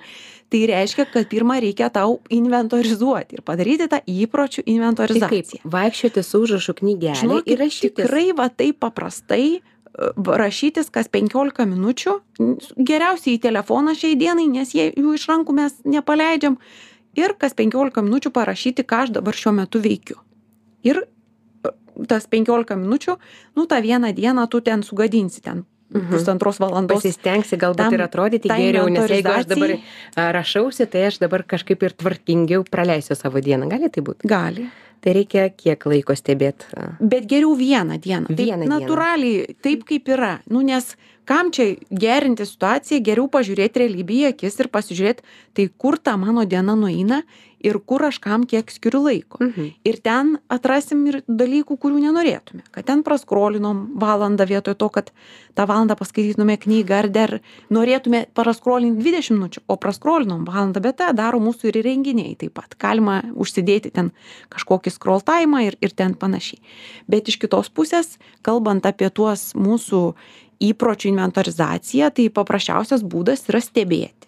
tai 0.49 0.63
reiškia 0.69 1.05
kad 1.11 1.27
pirma 1.29 1.59
reikia 1.61 1.89
tau 1.93 2.19
inventorizuoti 2.33 3.37
ir 3.37 3.43
padaryti 3.45 3.87
tą 3.91 3.99
įpročių 4.07 4.63
tai 4.63 4.73
inventorizaciją. 4.75 5.29
kaip 5.29 5.73
vaikščioti 5.75 6.23
su 6.23 6.41
užrašų 6.45 6.75
knygele 6.79 7.19
žinokit 7.21 7.53
ir 7.53 7.61
rašytis. 7.63 7.95
tikrai 7.97 8.25
va 8.37 8.49
taip 8.49 8.79
paprastai 8.83 9.47
e, 9.57 9.61
rašytis 10.43 10.91
kas 10.93 11.09
penkiolika 11.09 11.65
minučių 11.69 12.17
geriausiai 12.77 13.37
į 13.37 13.43
telefoną 13.47 13.95
šiai 13.97 14.19
dienai 14.19 14.47
nes 14.51 14.75
jie 14.75 14.91
jų 14.91 15.15
iš 15.17 15.27
rankų 15.31 15.57
mes 15.57 15.79
nepaleidžiam. 15.85 16.57
Ir 17.13 17.35
kas 17.37 17.53
penkiolika 17.53 18.01
minučių 18.01 18.31
parašyti 18.33 18.85
ką 18.89 19.03
aš 19.05 19.09
dabar 19.13 19.37
šiuo 19.37 19.53
metu 19.53 19.81
veikiu. 19.81 20.17
Ir 20.83 21.03
e, 21.03 21.73
tas 22.09 22.25
penkiolika 22.27 22.75
minučių 22.75 23.17
nu 23.55 23.65
tą 23.65 23.81
vieną 23.81 24.13
dieną 24.13 24.47
tu 24.49 24.61
ten 24.61 24.83
sugadinsi 24.83 25.41
ten 25.41 25.65
Mhm. 25.93 26.11
pusantros 26.11 26.59
valandos. 26.59 27.03
Pasistengsi 27.03 27.57
galbūt 27.57 27.77
tam, 27.85 27.93
ir 27.93 28.01
atrodyti 28.05 28.49
geriau, 28.49 28.89
nes 28.89 29.09
jeigu 29.09 29.29
aš 29.29 29.45
dabar 29.45 29.75
rašausi, 30.39 30.87
tai 30.89 31.07
aš 31.09 31.19
dabar 31.21 31.43
kažkaip 31.43 31.83
ir 31.83 31.93
tvarkingiau 31.93 32.65
praleisiu 32.69 33.15
savo 33.15 33.39
dieną. 33.39 33.69
Gali 33.69 33.89
tai 33.93 34.03
būti? 34.03 34.27
Gali. 34.27 34.69
Tai 35.03 35.11
reikia 35.11 35.49
kiek 35.51 35.83
laiko 35.85 36.15
stebėti. 36.15 36.69
Bet 37.03 37.25
geriau 37.27 37.57
vieną 37.59 37.97
dieną. 37.99 38.31
Vieną 38.31 38.63
taip, 38.63 38.71
natūraliai, 38.71 39.55
taip 39.61 39.83
kaip 39.89 40.07
yra. 40.07 40.37
Nu, 40.47 40.61
nes 40.63 40.95
kam 41.27 41.51
čia 41.51 41.73
gerinti 41.91 42.47
situaciją, 42.47 43.01
geriau 43.03 43.27
pažiūrėti 43.31 43.83
realybę 43.83 44.15
į 44.21 44.29
akis 44.31 44.59
ir 44.63 44.71
pasižiūrėti, 44.71 45.25
tai 45.53 45.67
kur 45.77 45.99
ta 45.99 46.15
mano 46.19 46.45
diena 46.47 46.75
nueina 46.79 47.21
ir 47.63 47.79
kur 47.79 48.03
aš 48.05 48.19
kam 48.23 48.43
kiek 48.49 48.71
skiriu 48.71 49.01
laiko. 49.05 49.39
Mhm. 49.41 49.69
Ir 49.87 49.99
ten 50.03 50.35
atrasim 50.51 51.05
ir 51.07 51.21
dalykų, 51.27 51.77
kurių 51.79 52.01
nenorėtume. 52.03 52.63
Kad 52.75 52.87
ten 52.89 53.03
praskolinom 53.05 53.85
valandą 53.99 54.45
vietoj 54.49 54.75
to, 54.79 54.89
kad 54.93 55.11
tą 55.55 55.65
valandą 55.69 55.95
paskaitytume 55.99 56.57
knygą 56.59 56.99
ar 56.99 57.09
dar 57.13 57.35
norėtume 57.73 58.25
paraskrolinti 58.35 59.03
20 59.03 59.37
minučių, 59.37 59.63
o 59.67 59.77
praskolinom 59.79 60.45
valandą, 60.49 60.83
bet 60.83 60.99
tą 61.01 61.11
daro 61.15 61.39
mūsų 61.43 61.71
ir 61.71 61.81
renginiai 61.85 62.35
taip 62.39 62.55
pat. 62.59 62.75
Galima 62.79 63.21
užsidėti 63.33 63.93
ten 63.95 64.11
kažkokį 64.53 64.93
scroll 64.93 65.23
time 65.25 65.63
ir, 65.67 65.79
ir 65.81 65.95
ten 65.95 66.17
panašiai. 66.19 66.61
Bet 67.07 67.31
iš 67.31 67.39
kitos 67.41 67.71
pusės, 67.71 68.17
kalbant 68.43 68.85
apie 68.85 69.09
tuos 69.09 69.53
mūsų 69.55 70.03
įpročių 70.63 71.09
inventorizaciją, 71.11 72.11
tai 72.15 72.29
paprasčiausias 72.31 73.03
būdas 73.03 73.47
yra 73.49 73.63
stebėti 73.63 74.22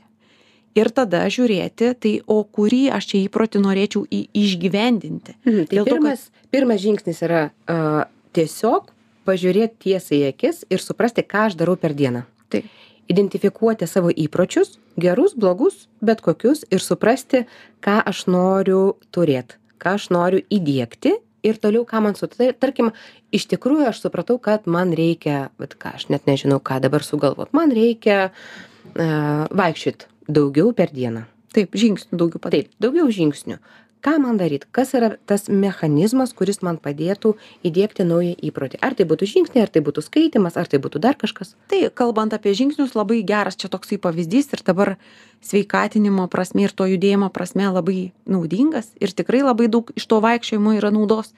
ir 0.75 0.91
tada 0.95 1.25
žiūrėti 1.31 1.91
tai 2.01 2.13
o 2.27 2.41
kurį 2.43 2.89
aš 2.95 3.11
čia 3.11 3.21
įprotį 3.25 3.61
norėčiau 3.63 4.05
į 4.05 4.21
išgyvendinti. 4.35 5.37
Mhm, 5.45 5.67
tai 5.69 5.79
Dėl 5.79 5.87
to, 5.87 5.95
pirmas 5.95 6.27
pirmas 6.53 6.81
žingsnis 6.83 7.21
yra 7.25 7.49
a, 7.67 8.07
tiesiog 8.35 8.91
pažiūrėt 9.25 9.79
tiesai 9.81 10.21
į 10.21 10.31
akis 10.33 10.63
ir 10.69 10.83
suprasti 10.83 11.25
ką 11.25 11.49
aš 11.49 11.59
darau 11.59 11.77
per 11.79 11.95
dieną. 11.97 12.25
Taip. 12.53 12.67
identifikuoti 13.09 13.87
savo 13.89 14.09
įpročius 14.09 14.79
gerus 14.97 15.35
blogus 15.37 15.87
bet 16.01 16.21
kokius 16.25 16.63
ir 16.71 16.81
suprasti 16.81 17.45
ką 17.85 17.99
aš 18.05 18.25
noriu 18.27 18.95
turėt 19.13 19.57
ką 19.81 19.97
aš 19.99 20.09
noriu 20.13 20.41
įdiegti 20.49 21.13
ir 21.45 21.59
toliau 21.61 21.85
ką 21.85 22.01
man 22.01 22.17
su 22.17 22.27
tai 22.31 22.51
tarkim 22.53 22.91
iš 23.35 23.45
tikrųjų 23.51 23.89
aš 23.91 24.01
supratau 24.05 24.39
kad 24.41 24.65
man 24.65 24.93
reikia 24.97 25.49
vat 25.61 25.77
ką 25.77 25.95
aš 25.99 26.09
net 26.09 26.25
nežinau 26.29 26.59
ką 26.59 26.79
dabar 26.81 27.05
sugalvot. 27.05 27.53
Man 27.53 27.73
reikia 27.75 28.29
a, 28.29 29.47
vaikščiot 29.53 30.07
daugiau 30.27 30.73
per 30.75 30.93
dieną. 30.93 31.25
Taip 31.55 31.75
žingsnių 31.77 32.19
daugiau 32.19 32.41
padaryt 32.43 32.71
taip 32.71 32.87
daugiau 32.87 33.11
žingsnių. 33.13 33.59
Ką 34.05 34.19
man 34.21 34.37
daryt? 34.37 34.67
Kas 34.69 34.91
yra 34.93 35.15
tas 35.25 35.47
mechanizmas 35.49 36.29
kuris 36.37 36.59
man 36.61 36.77
padėtų 36.77 37.31
įdiegti 37.65 38.05
naują 38.05 38.35
įprotį? 38.37 38.77
Ar 38.85 38.93
tai 38.93 39.07
būtų 39.09 39.25
žingsniai 39.31 39.63
ar 39.65 39.71
tai 39.73 39.81
būtų 39.81 40.03
skaitymas 40.05 40.59
ar 40.61 40.69
tai 40.69 40.77
būtų 40.83 41.01
dar 41.01 41.17
kažkas? 41.17 41.55
Tai 41.71 41.79
kalbant 41.89 42.35
apie 42.37 42.53
žingsnius 42.53 42.93
labai 42.93 43.23
geras 43.25 43.57
čia 43.57 43.71
toksai 43.73 43.97
pavyzdys 43.97 44.53
ir 44.53 44.61
dabar 44.67 44.93
sveikatinimo 45.41 46.27
prasme 46.29 46.67
ir 46.67 46.75
to 46.77 46.85
judėjimo 46.91 47.31
prasme 47.33 47.65
labai 47.65 48.11
naudingas 48.29 48.91
ir 49.01 49.09
tikrai 49.09 49.41
labai 49.41 49.71
daug 49.73 49.89
iš 49.97 50.05
to 50.05 50.21
vaikščiojimo 50.21 50.77
yra 50.77 50.93
naudos 50.93 51.33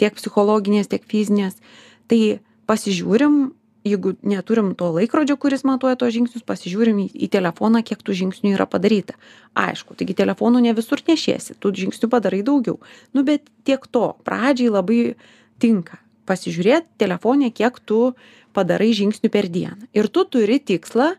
tiek 0.00 0.16
psichologinės 0.16 0.88
tiek 0.88 1.04
fizinės. 1.04 1.60
Tai 2.08 2.40
pasižiūrim 2.64 3.52
jeigu 3.86 4.14
neturim 4.26 4.72
to 4.78 4.90
laikrodžio 4.94 5.36
kuris 5.40 5.64
matuoja 5.68 5.98
tuos 6.00 6.14
žingsnius 6.14 6.44
pasižiūrim 6.46 6.98
į 7.06 7.28
telefoną 7.32 7.82
kiek 7.86 8.02
tų 8.02 8.16
žingsnių 8.20 8.54
yra 8.56 8.66
padaryta. 8.70 9.16
Aišku 9.56 9.96
taigi 9.98 10.16
telefonu 10.18 10.62
ne 10.64 10.74
visur 10.76 11.02
nešiesi 11.06 11.56
tų 11.62 11.72
žingsnių 11.82 12.10
padarai 12.12 12.42
daugiau. 12.46 12.80
Nu 13.14 13.24
bet 13.26 13.46
tiek 13.68 13.86
to 13.90 14.10
pradžiai 14.26 14.72
labai 14.74 15.00
tinka 15.62 16.00
pasižiūrėt 16.26 16.90
telefone 16.98 17.52
kiek 17.54 17.78
tu 17.86 18.12
padarai 18.56 18.92
žingsnių 18.96 19.30
per 19.30 19.48
dieną. 19.52 19.88
Ir 19.94 20.10
tu 20.10 20.26
turi 20.28 20.58
tikslą 20.58 21.14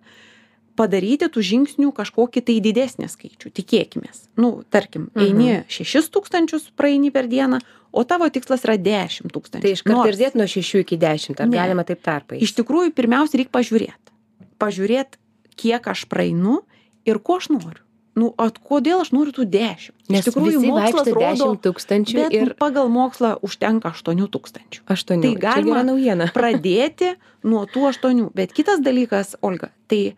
padaryti 0.77 1.27
tų 1.33 1.41
žingsnių 1.49 1.89
kažkokį 1.97 2.43
tai 2.47 2.59
didesnį 2.63 3.09
skaičių. 3.09 3.51
Tikėkimės. 3.59 4.27
Nu 4.37 4.61
tarkim 4.69 5.09
eini 5.17 5.49
Mhm. 5.57 5.65
šešis 5.73 6.11
tūkstančius 6.13 6.69
praeini 6.77 7.11
per 7.11 7.27
dieną 7.27 7.59
o 7.91 8.03
tavo 8.03 8.29
tikslas 8.29 8.65
yra 8.67 8.77
dešim 8.77 9.31
tūkstančių. 9.33 9.63
Tai 9.63 9.73
iškart 9.73 10.11
ir 10.11 10.19
dėt 10.19 10.37
nuo 10.37 10.47
šešių 10.49 10.83
iki 10.83 10.99
dešimt 11.01 11.41
ar 11.41 11.49
galima 11.51 11.85
taip 11.87 12.03
tarpais 12.05 12.43
iš 12.43 12.53
tikrųjų 12.59 12.93
pirmiausia 12.93 13.41
reik 13.41 13.51
pažiūrėt. 13.53 14.13
Pažiūrėt 14.61 15.17
kiek 15.57 15.87
aš 15.87 16.05
praeinu 16.09 16.61
ir 17.07 17.19
ko 17.19 17.39
aš 17.41 17.49
noriu. 17.53 17.83
Nu 18.17 18.31
ot 18.41 18.57
kodėl 18.65 19.03
aš 19.03 19.11
noriu 19.13 19.31
tų 19.35 19.45
dešim 19.45 19.93
nes 20.09 20.25
iš 20.25 20.31
tikrųjų 20.31 20.61
mokslas 20.65 21.09
rodo 21.13 21.49
tūkstančių 21.67 22.15
bet 22.17 22.33
ir 22.33 22.53
pagal 22.57 22.89
mokslą 22.89 23.35
užtenka 23.45 23.91
aštuonių 23.93 24.25
tūkstančių. 24.33 24.81
Aštuonių. 24.89 25.21
Tai 25.27 25.33
galima 25.43 25.83
naujiena. 25.85 26.29
pradėti 26.37 27.13
nuo 27.45 27.65
tų 27.69 27.91
aštuonių. 27.91 28.31
Bet 28.33 28.55
kitas 28.57 28.81
dalykas 28.81 29.35
olga 29.45 29.69
tai 29.87 30.15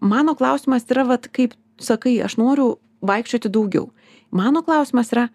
mano 0.00 0.34
klausimas 0.34 0.84
yra 0.90 1.04
vat 1.08 1.28
kaip 1.28 1.54
sakai 1.78 2.18
aš 2.22 2.36
noriu 2.38 2.78
vaikščioti 3.02 3.48
daugiau. 3.50 3.90
Mano 4.30 4.62
klausimas 4.62 5.12
yra, 5.14 5.28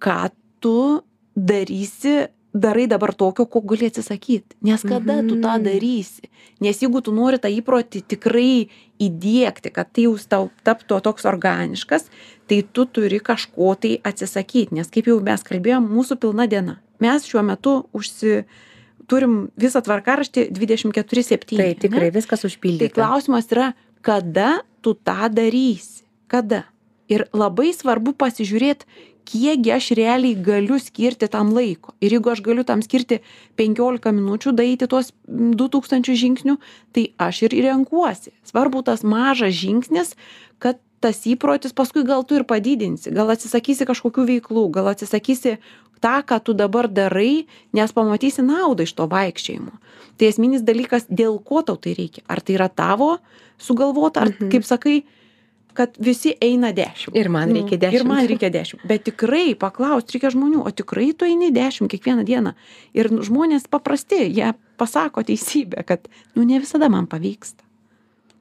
ką 0.00 0.30
tu 0.60 1.02
darysi, 1.36 2.28
darai 2.56 2.86
dabar 2.88 3.12
tokio, 3.14 3.44
ko 3.46 3.60
gali 3.60 3.90
atsisakyti. 3.90 4.56
Nes 4.62 4.82
kada 4.82 5.20
tu 5.28 5.36
tą 5.36 5.56
Mhm. 5.58 5.64
darysi? 5.64 6.22
Nes 6.60 6.78
jeigu 6.80 7.02
tu 7.02 7.12
nori 7.12 7.36
tą 7.38 7.48
įprotį 7.52 8.02
tikrai 8.08 8.68
įdėkti, 9.00 9.72
kad 9.72 9.92
tai 9.92 10.02
jau 10.04 10.16
tau 10.28 10.50
taptų 10.64 11.02
toks 11.02 11.24
organiškas, 11.24 12.08
tai 12.48 12.62
tu 12.72 12.86
turi 12.86 13.20
kažko 13.20 13.76
tai 13.80 13.98
atsisakyti. 14.02 14.72
Nes 14.72 14.88
kaip 14.88 15.04
jau 15.04 15.20
mes 15.20 15.42
kalbėjom, 15.42 15.88
mūsų 15.88 16.16
pilna 16.20 16.46
diena. 16.48 16.78
Mes 17.00 17.26
šiuo 17.26 17.44
metu 17.44 17.84
užsi, 17.92 18.44
turim 19.10 19.48
visą 19.58 19.82
tvarkaraštį 19.86 20.48
24-7. 20.54 21.56
Tai 21.56 21.68
tikrai 21.80 22.12
viskas 22.14 22.42
Tai 22.44 22.50
užpildyta. 22.50 22.94
klausimas 22.94 23.50
yra, 23.52 23.72
kada 24.06 24.60
tu 24.82 24.94
tą 24.94 25.28
darysi? 25.32 26.04
Kada? 26.26 26.64
Ir 27.06 27.28
labai 27.30 27.70
svarbu 27.70 28.16
pasižiūrėti, 28.18 28.86
kiekgi 29.26 29.72
aš 29.74 29.90
realiai 29.98 30.38
galiu 30.38 30.78
skirti 30.82 31.28
tam 31.30 31.52
laiko. 31.54 31.94
Ir 32.02 32.16
jeigu 32.16 32.30
aš 32.30 32.42
galiu 32.46 32.64
tam 32.66 32.82
skirti 32.82 33.20
15 33.58 34.10
minučių, 34.14 34.54
daryti 34.58 34.88
tuos 34.90 35.12
mm, 35.26 35.54
2000 35.58 36.14
žingsnių, 36.22 36.56
tai 36.94 37.08
aš 37.18 37.44
ir 37.48 37.56
renkuosi. 37.66 38.34
Svarbu 38.46 38.82
tas 38.86 39.02
mažas 39.06 39.54
žingsnis, 39.58 40.14
kad 40.62 40.78
tas 41.00 41.22
įprotis 41.28 41.74
paskui 41.76 42.04
gal 42.04 42.24
tu 42.24 42.34
ir 42.38 42.44
padidinsi, 42.48 43.12
gal 43.14 43.28
atsisakysi 43.34 43.86
kažkokių 43.86 44.24
veiklų, 44.30 44.70
gal 44.72 44.88
atsisakysi 44.92 45.58
tą, 46.00 46.22
ką 46.28 46.40
tu 46.44 46.54
dabar 46.56 46.88
darai, 46.88 47.46
nes 47.72 47.92
pamatysi 47.92 48.42
naudą 48.44 48.84
iš 48.84 48.92
to 48.96 49.06
vaikščiojimo. 49.08 49.72
Tai 50.16 50.28
esminis 50.28 50.64
dalykas, 50.64 51.06
dėl 51.08 51.38
ko 51.44 51.62
tau 51.62 51.76
tai 51.76 51.94
reikia. 51.96 52.24
Ar 52.28 52.40
tai 52.40 52.56
yra 52.56 52.68
tavo 52.68 53.18
sugalvota, 53.58 54.20
ar 54.24 54.32
Mhm. 54.32 54.50
kaip 54.52 54.64
sakai, 54.64 55.02
kad 55.76 55.92
visi 56.00 56.32
eina 56.40 56.72
dešimt. 56.72 57.16
Ir 57.16 57.28
man 57.28 57.52
reikia 57.52 57.76
dešimt. 57.78 58.00
Ir 58.00 58.04
man 58.08 58.26
reikia 58.26 58.50
dešimt. 58.50 58.80
Bet 58.88 59.04
tikrai 59.04 59.54
paklausti 59.54 60.16
reikia 60.16 60.30
žmonių, 60.32 60.64
o 60.64 60.70
tikrai 60.72 61.12
tu 61.12 61.24
eini 61.28 61.52
dešimt 61.52 61.90
kiekvieną 61.92 62.24
dieną. 62.24 62.54
Ir 62.94 63.08
žmonės 63.08 63.68
paprasti, 63.68 64.24
jie 64.32 64.54
pasako 64.78 65.20
teisybę, 65.22 65.84
kad, 65.84 66.08
nu, 66.34 66.44
ne 66.44 66.60
visada 66.60 66.88
man 66.88 67.06
pavyksta. 67.06 67.62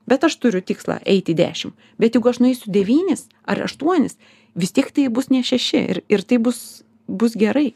Bet 0.05 0.23
aš 0.27 0.37
turiu 0.37 0.61
tikslą 0.61 0.99
eiti 1.05 1.33
dešimt. 1.37 1.73
Bet 1.97 2.15
jeigu 2.15 2.29
aš 2.29 2.41
nueisiu 2.43 2.71
devynis 2.73 3.25
ar 3.49 3.63
aštuonis, 3.65 4.19
vis 4.55 4.73
tiek 4.75 4.91
tai 4.93 5.07
bus 5.09 5.31
ne 5.33 5.41
šeši 5.43 5.81
ir, 5.81 6.01
ir 6.09 6.23
tai 6.23 6.37
bus, 6.37 6.83
bus 7.07 7.37
gerai. 7.37 7.73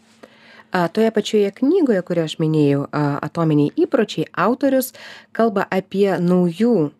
A, 0.69 0.85
toje 0.93 1.09
pačioje 1.11 1.49
knygoje, 1.57 2.03
kurią 2.05 2.27
aš 2.29 2.37
minėjau, 2.41 2.85
a, 2.93 3.17
Atominiai 3.25 3.73
įpročiai, 3.85 4.29
autorius 4.37 4.93
kalba 5.33 5.65
apie 5.65 6.11
naujų 6.21 6.91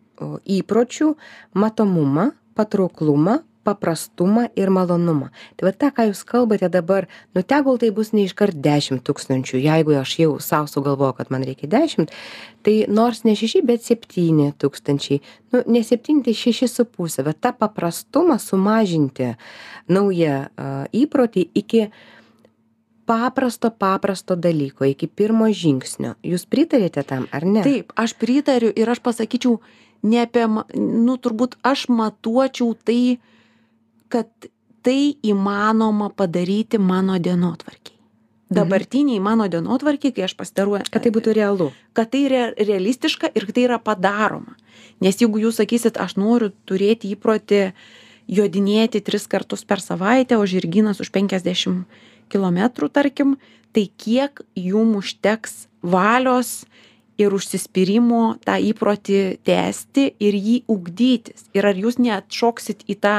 įpročių 0.58 1.14
matomumą, 1.54 2.30
patrauklumą, 2.58 3.38
paprastumą 3.64 4.46
ir 4.56 4.70
malonumą. 4.72 5.28
Tai 5.56 5.68
va 5.68 5.72
tą, 5.76 5.90
ką 5.96 6.06
jūs 6.10 6.22
kalbate 6.28 6.70
dabar, 6.72 7.06
nu 7.36 7.42
tegul 7.42 7.80
tai 7.80 7.90
bus 7.94 8.12
ne 8.16 8.24
iškart 8.28 8.56
10 8.64 9.02
tūkstančių, 9.06 9.60
jeigu 9.60 9.96
aš 10.00 10.14
jau 10.22 10.30
savo 10.40 10.70
sugalvoju, 10.70 11.16
kad 11.18 11.32
man 11.34 11.44
reikia 11.46 11.68
10, 11.70 12.12
tai 12.64 12.76
nors 12.88 13.24
ne 13.28 13.36
6, 13.36 13.64
bet 13.68 13.84
7 13.84 14.52
tūkstančiai. 14.60 15.20
Nu, 15.52 15.64
ne 15.66 15.84
7, 15.84 16.22
tai 16.24 16.36
6,5. 16.36 17.26
Bet 17.26 17.42
tą 17.44 17.52
paprastumą 17.56 18.38
sumažinti 18.40 19.34
naują 19.90 20.46
įprotį 20.96 21.46
iki 21.54 21.90
paprasto 23.10 23.70
paprasto 23.70 24.36
dalyko 24.36 24.86
iki 24.86 25.08
pirmo 25.08 25.48
žingsnio 25.50 26.14
jūs 26.22 26.46
pritariate 26.46 27.02
tam 27.02 27.26
ar 27.34 27.46
ne 27.46 27.64
Taip, 27.66 27.94
aš 27.98 28.14
pritariu 28.20 28.70
ir 28.70 28.90
aš 28.92 29.00
pasakyčiau, 29.02 29.58
ne 30.06 30.22
apie, 30.22 30.46
nu, 30.46 31.16
turbūt 31.18 31.58
aš 31.66 31.88
matuočiau 31.90 32.76
tai, 32.86 33.18
kad 34.10 34.50
tai 34.84 35.14
įmanoma 35.22 36.10
padaryti 36.16 36.80
mano 36.80 37.18
dienotvarkiai. 37.20 37.98
Dabartiniai 38.50 39.20
mano 39.22 39.46
dienotvarkiai, 39.46 40.10
kai 40.14 40.24
aš 40.26 40.34
pasidaruoju, 40.34 40.88
kad 40.90 41.04
tai 41.04 41.12
būtų 41.14 41.34
realu 41.36 41.70
kad 41.94 42.10
tai 42.10 42.26
re, 42.32 42.42
realistiška 42.58 43.30
ir 43.34 43.46
kad 43.46 43.56
tai 43.56 43.66
yra 43.68 43.78
padaroma. 43.82 44.56
Nes 45.00 45.18
jeigu 45.20 45.40
jūs 45.42 45.60
sakysit, 45.60 45.98
aš 46.00 46.16
noriu 46.20 46.50
turėti 46.68 47.10
įprotį 47.14 47.70
jodinėti 48.30 49.02
tris 49.04 49.26
kartus 49.30 49.64
per 49.66 49.82
savaitę, 49.82 50.38
o 50.38 50.46
žirginas 50.46 51.00
už 51.02 51.10
50 51.14 51.84
km, 52.30 52.60
tarkim, 52.92 53.36
tai 53.74 53.88
kiek 53.96 54.42
jum 54.54 54.96
užteks 54.98 55.66
valios 55.82 56.64
ir 57.20 57.34
užsispyrimo 57.36 58.40
tą 58.46 58.56
įprotį 58.70 59.20
tęsti 59.44 60.06
ir 60.18 60.36
jį 60.36 60.56
ugdytis. 60.70 61.48
Ir 61.54 61.68
ar 61.68 61.76
jūs 61.76 62.00
neatšoksit 62.00 62.86
į 62.88 62.96
tą 63.02 63.16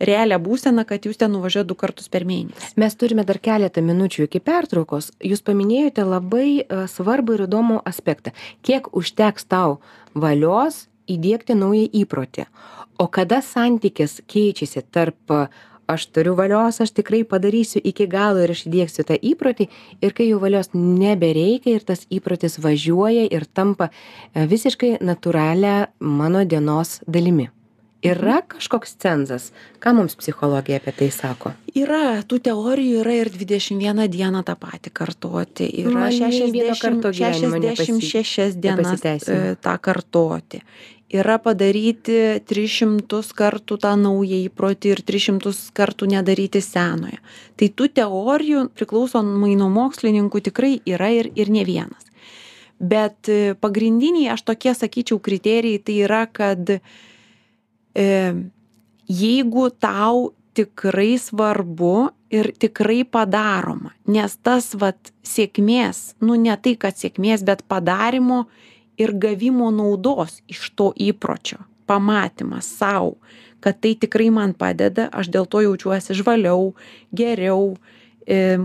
realią 0.00 0.40
būseną, 0.42 0.84
kad 0.88 1.06
jūs 1.06 1.20
ten 1.20 1.32
nuvažiuojate 1.34 1.68
du 1.68 1.76
kartus 1.78 2.08
per 2.08 2.24
mėnesį. 2.28 2.72
mes 2.80 2.96
turime 2.96 3.24
dar 3.24 3.38
keletą 3.38 3.82
minučių 3.84 4.26
iki 4.26 4.40
pertraukos. 4.40 5.12
Jūs 5.20 5.44
paminėjote 5.46 6.04
labai 6.04 6.48
e, 6.60 6.84
svarbų 6.88 7.36
ir 7.36 7.46
įdomų 7.46 7.80
aspektą. 7.84 8.32
Kiek 8.62 8.90
užteks 8.96 9.44
tau 9.44 9.80
valios 10.14 10.86
įdiegti 11.10 11.54
naują 11.54 11.88
įprotį? 12.02 12.46
O 12.98 13.08
kada 13.08 13.40
santykis 13.44 14.20
keičiasi 14.28 14.82
tarp 14.90 15.36
e, 15.36 15.46
aš 15.90 16.06
turiu 16.14 16.34
valios 16.38 16.80
aš 16.80 16.94
tikrai 16.96 17.22
padarysiu 17.24 17.80
iki 17.84 18.06
galo 18.06 18.42
ir 18.44 18.54
aš 18.54 18.66
įdiegsiu 18.70 19.04
tą 19.08 19.18
įprotį 19.32 19.68
ir 20.00 20.16
kai 20.16 20.30
jau 20.30 20.40
valios 20.42 20.72
nebereikia 20.74 21.76
ir 21.76 21.86
tas 21.86 22.06
įprotis 22.10 22.60
važiuoja 22.62 23.28
ir 23.28 23.46
tampa 23.46 23.90
e, 23.90 24.46
visiškai 24.46 24.98
natūralia 25.00 25.90
mano 26.00 26.44
dienos 26.44 27.00
dalimi 27.06 27.50
yra 28.02 28.40
kažkoks 28.48 28.96
cenzas 29.02 29.50
ką 29.80 29.94
mums 29.96 30.16
psichologija 30.16 30.80
apie 30.80 30.92
tai 30.96 31.10
sako 31.14 31.52
Yra, 31.70 32.22
tų 32.26 32.40
teorijų 32.48 33.02
yra 33.04 33.12
ir 33.20 33.28
21 33.30 34.08
dieną 34.10 34.40
tą 34.46 34.56
patį 34.58 34.90
kartoti. 34.90 35.68
Yra 35.84 36.08
Man 36.08 36.16
nei 36.18 36.48
vieno 36.50 36.74
60, 36.74 36.80
karto 36.82 37.12
gyvenimo 37.14 37.60
nepasi- 37.62 38.00
66 38.00 38.56
dienas 38.58 39.04
e, 39.04 39.56
tą 39.60 39.76
kartoti. 39.78 40.62
Yra 41.10 41.38
padaryti 41.42 42.40
300 42.46 43.34
kartų 43.34 43.78
tą 43.82 43.94
naują 43.98 44.38
įprotį 44.48 44.92
ir 44.94 45.02
300 45.02 45.70
kartų 45.74 46.10
nedaryti 46.10 46.62
senojo. 46.62 47.18
Tai 47.58 47.66
tų 47.68 47.88
teorijų 47.98 48.68
priklausomai 48.74 49.56
nuo 49.58 49.70
mokslininkų 49.70 50.42
tikrai 50.50 50.80
yra 50.86 51.10
ir, 51.10 51.30
ir 51.34 51.50
ne 51.50 51.64
vienas. 51.64 52.06
Bet 52.80 53.28
e, 53.28 53.54
pagrindiniai, 53.54 54.30
aš 54.34 54.42
tokie 54.42 54.74
sakyčiau, 54.74 55.20
kriterijai 55.20 55.82
tai 55.84 56.00
yra, 56.06 56.24
kad 56.26 56.80
jeigu 57.94 59.70
tau 59.70 60.30
tikrai 60.54 61.18
svarbu 61.18 62.10
ir 62.30 62.52
tikrai 62.58 63.04
padaroma, 63.04 63.92
nes 64.06 64.36
tas 64.42 64.72
vat 64.78 65.12
sėkmės, 65.26 66.14
nu 66.22 66.36
ne 66.38 66.54
tai, 66.62 66.76
kad 66.78 66.98
sėkmės, 66.98 67.42
bet 67.46 67.64
padarimo 67.70 68.44
ir 69.00 69.14
gavimo 69.18 69.70
naudos 69.74 70.40
iš 70.50 70.70
to 70.78 70.90
įpročio, 70.94 71.58
pamatymas 71.90 72.68
savo, 72.78 73.16
kad 73.60 73.80
tai 73.82 73.94
tikrai 73.98 74.30
man 74.34 74.54
padeda, 74.54 75.08
aš 75.12 75.30
dėl 75.32 75.48
to 75.50 75.62
jaučiuosi 75.66 76.16
žvaliau, 76.18 76.74
geriau, 77.14 77.74
e, 78.26 78.58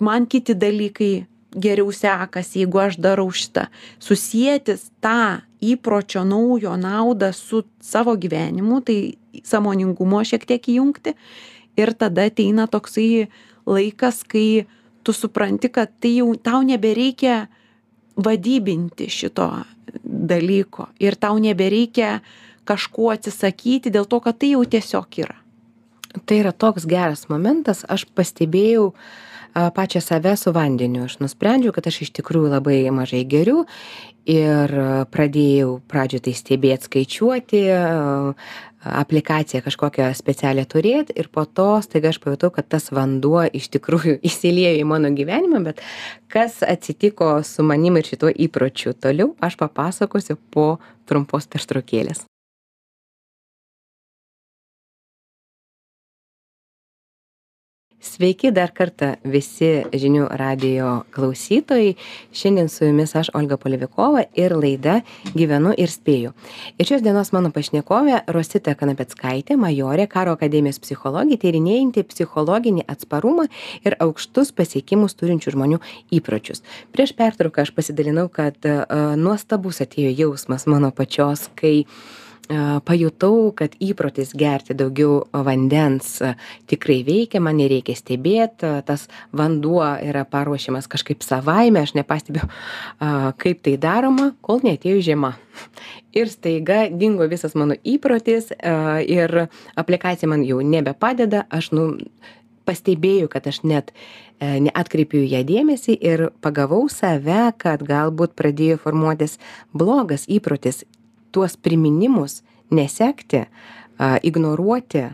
man 0.00 0.26
kiti 0.26 0.56
dalykai 0.58 1.12
geriau 1.54 1.92
sekasi, 1.92 2.62
jeigu 2.62 2.80
aš 2.82 2.98
darau 3.02 3.28
šitą. 3.30 3.68
Susijęs 4.02 4.90
tą 5.04 5.42
įpročio 5.62 6.24
naujo 6.24 6.76
naudą 6.76 7.32
su 7.32 7.62
savo 7.80 8.16
gyvenimu, 8.16 8.80
tai 8.82 9.14
samoningumo 9.44 10.22
šiek 10.24 10.46
tiek 10.48 10.68
įjungti. 10.74 11.14
Ir 11.76 11.94
tada 11.96 12.26
ateina 12.28 12.66
toksai 12.68 13.28
laikas, 13.66 14.22
kai 14.28 14.66
tu 15.02 15.12
supranti, 15.12 15.70
kad 15.72 15.92
tai 16.00 16.18
jau 16.18 16.32
tau 16.36 16.62
nebereikia 16.66 17.46
vadybinti 18.16 19.08
šito 19.08 19.48
dalyko 20.04 20.90
ir 21.00 21.16
tau 21.16 21.38
nebereikia 21.40 22.20
kažko 22.68 23.10
atsisakyti 23.14 23.90
dėl 23.90 24.06
to, 24.06 24.20
kad 24.22 24.38
tai 24.38 24.52
jau 24.52 24.62
tiesiog 24.64 25.18
yra. 25.24 25.38
Tai 26.28 26.36
yra 26.38 26.52
toks 26.52 26.84
geras 26.86 27.24
momentas, 27.30 27.86
aš 27.88 28.04
pastebėjau 28.14 28.92
pačią 29.54 30.00
save 30.00 30.36
su 30.36 30.52
vandeniu. 30.52 31.04
Aš 31.04 31.18
nusprendžiau, 31.22 31.72
kad 31.74 31.86
aš 31.86 32.02
iš 32.06 32.12
tikrųjų 32.18 32.52
labai 32.52 32.78
mažai 32.94 33.24
geriu 33.28 33.64
ir 34.28 34.72
pradėjau 35.10 35.80
pradžioje 35.90 36.28
tai 36.28 36.34
stebėti, 36.38 36.86
skaičiuoti, 36.86 37.62
aplikaciją 38.82 39.62
kažkokią 39.62 40.08
specialią 40.18 40.64
turėti 40.66 41.14
ir 41.18 41.28
po 41.30 41.44
to 41.46 41.68
staiga 41.84 42.10
aš 42.10 42.18
pajutau, 42.22 42.50
kad 42.54 42.66
tas 42.70 42.90
vanduo 42.94 43.44
iš 43.46 43.70
tikrųjų 43.76 44.18
įsiliejo 44.28 44.80
į 44.80 44.88
mano 44.88 45.12
gyvenimą, 45.14 45.62
bet 45.68 45.82
kas 46.32 46.62
atsitiko 46.66 47.40
su 47.46 47.66
manim 47.66 47.98
ir 47.98 48.08
šituo 48.08 48.32
įpročiu 48.32 48.94
toliau, 48.94 49.34
aš 49.42 49.58
papasakosiu 49.60 50.38
po 50.50 50.76
trumpos 51.06 51.50
pertraukėlės. 51.50 52.26
Sveiki 58.02 58.50
dar 58.50 58.72
kartą 58.74 59.12
visi 59.22 59.84
žinių 59.94 60.24
radio 60.34 60.88
klausytojai. 61.14 61.92
Šiandien 62.34 62.66
su 62.66 62.88
jumis 62.88 63.12
aš 63.14 63.28
Olga 63.38 63.54
Polivikova 63.62 64.24
ir 64.34 64.56
laida 64.58 64.96
Gyvenu 65.36 65.70
ir 65.78 65.86
spėju. 65.92 66.32
Ir 66.82 66.88
šios 66.88 67.04
dienos 67.04 67.30
mano 67.30 67.52
pašnekovė 67.54 68.24
Rosita 68.34 68.74
Kanapetskaitė, 68.80 69.54
majorė, 69.54 70.08
karo 70.10 70.34
akademijos 70.34 70.82
psichologija, 70.82 71.38
tyrinėjanti 71.44 72.02
psichologinį 72.10 72.88
atsparumą 72.90 73.46
ir 73.86 73.94
aukštus 74.02 74.50
pasiekimus 74.50 75.14
turinčių 75.22 75.54
žmonių 75.54 75.78
įpročius. 76.18 76.64
Prieš 76.90 77.14
pertrauką 77.14 77.62
aš 77.62 77.70
pasidalinau, 77.78 78.26
kad 78.34 78.58
uh, 78.66 79.14
nuostabus 79.14 79.78
atėjo 79.86 80.10
jausmas 80.24 80.66
mano 80.66 80.90
pačios, 80.90 81.46
kai 81.54 81.84
uh, 81.84 81.96
pajutau, 82.84 83.52
kad 83.54 83.74
įprotis 83.80 84.32
gerti 84.36 84.74
daugiau 84.74 85.22
vandens 85.32 86.18
tikrai 86.70 87.00
veikia, 87.06 87.40
man 87.40 87.56
nereikia 87.60 87.94
stebėti, 87.96 88.68
tas 88.86 89.06
vanduo 89.32 89.84
yra 90.02 90.24
paruošiamas 90.28 90.88
kažkaip 90.90 91.22
savaime, 91.22 91.82
aš 91.82 91.94
nepastebiu, 91.94 92.48
kaip 93.38 93.62
tai 93.62 93.76
daroma, 93.80 94.32
kol 94.42 94.62
netėjo 94.66 95.00
žiema. 95.06 95.34
Ir 96.16 96.28
staiga 96.32 96.88
dingo 96.90 97.28
visas 97.30 97.54
mano 97.54 97.76
įprotis 97.84 98.50
ir 98.52 99.46
aplikacija 99.78 100.28
man 100.28 100.44
jau 100.44 100.60
nebepadeda, 100.66 101.46
aš 101.50 101.70
nu, 101.76 101.86
pastebėjau, 102.68 103.28
kad 103.30 103.46
aš 103.50 103.62
net 103.66 103.94
neatkreipiu 104.42 105.22
ją 105.22 105.44
dėmesį 105.46 105.94
ir 106.02 106.24
pagavau 106.42 106.88
save, 106.90 107.52
kad 107.62 107.82
galbūt 107.86 108.34
pradėjo 108.38 108.80
formuotis 108.82 109.38
blogas 109.72 110.26
įprotis 110.26 110.82
tuos 111.32 111.56
priminimus 111.56 112.42
nesekti, 112.72 113.46
ignoruoti, 114.22 115.08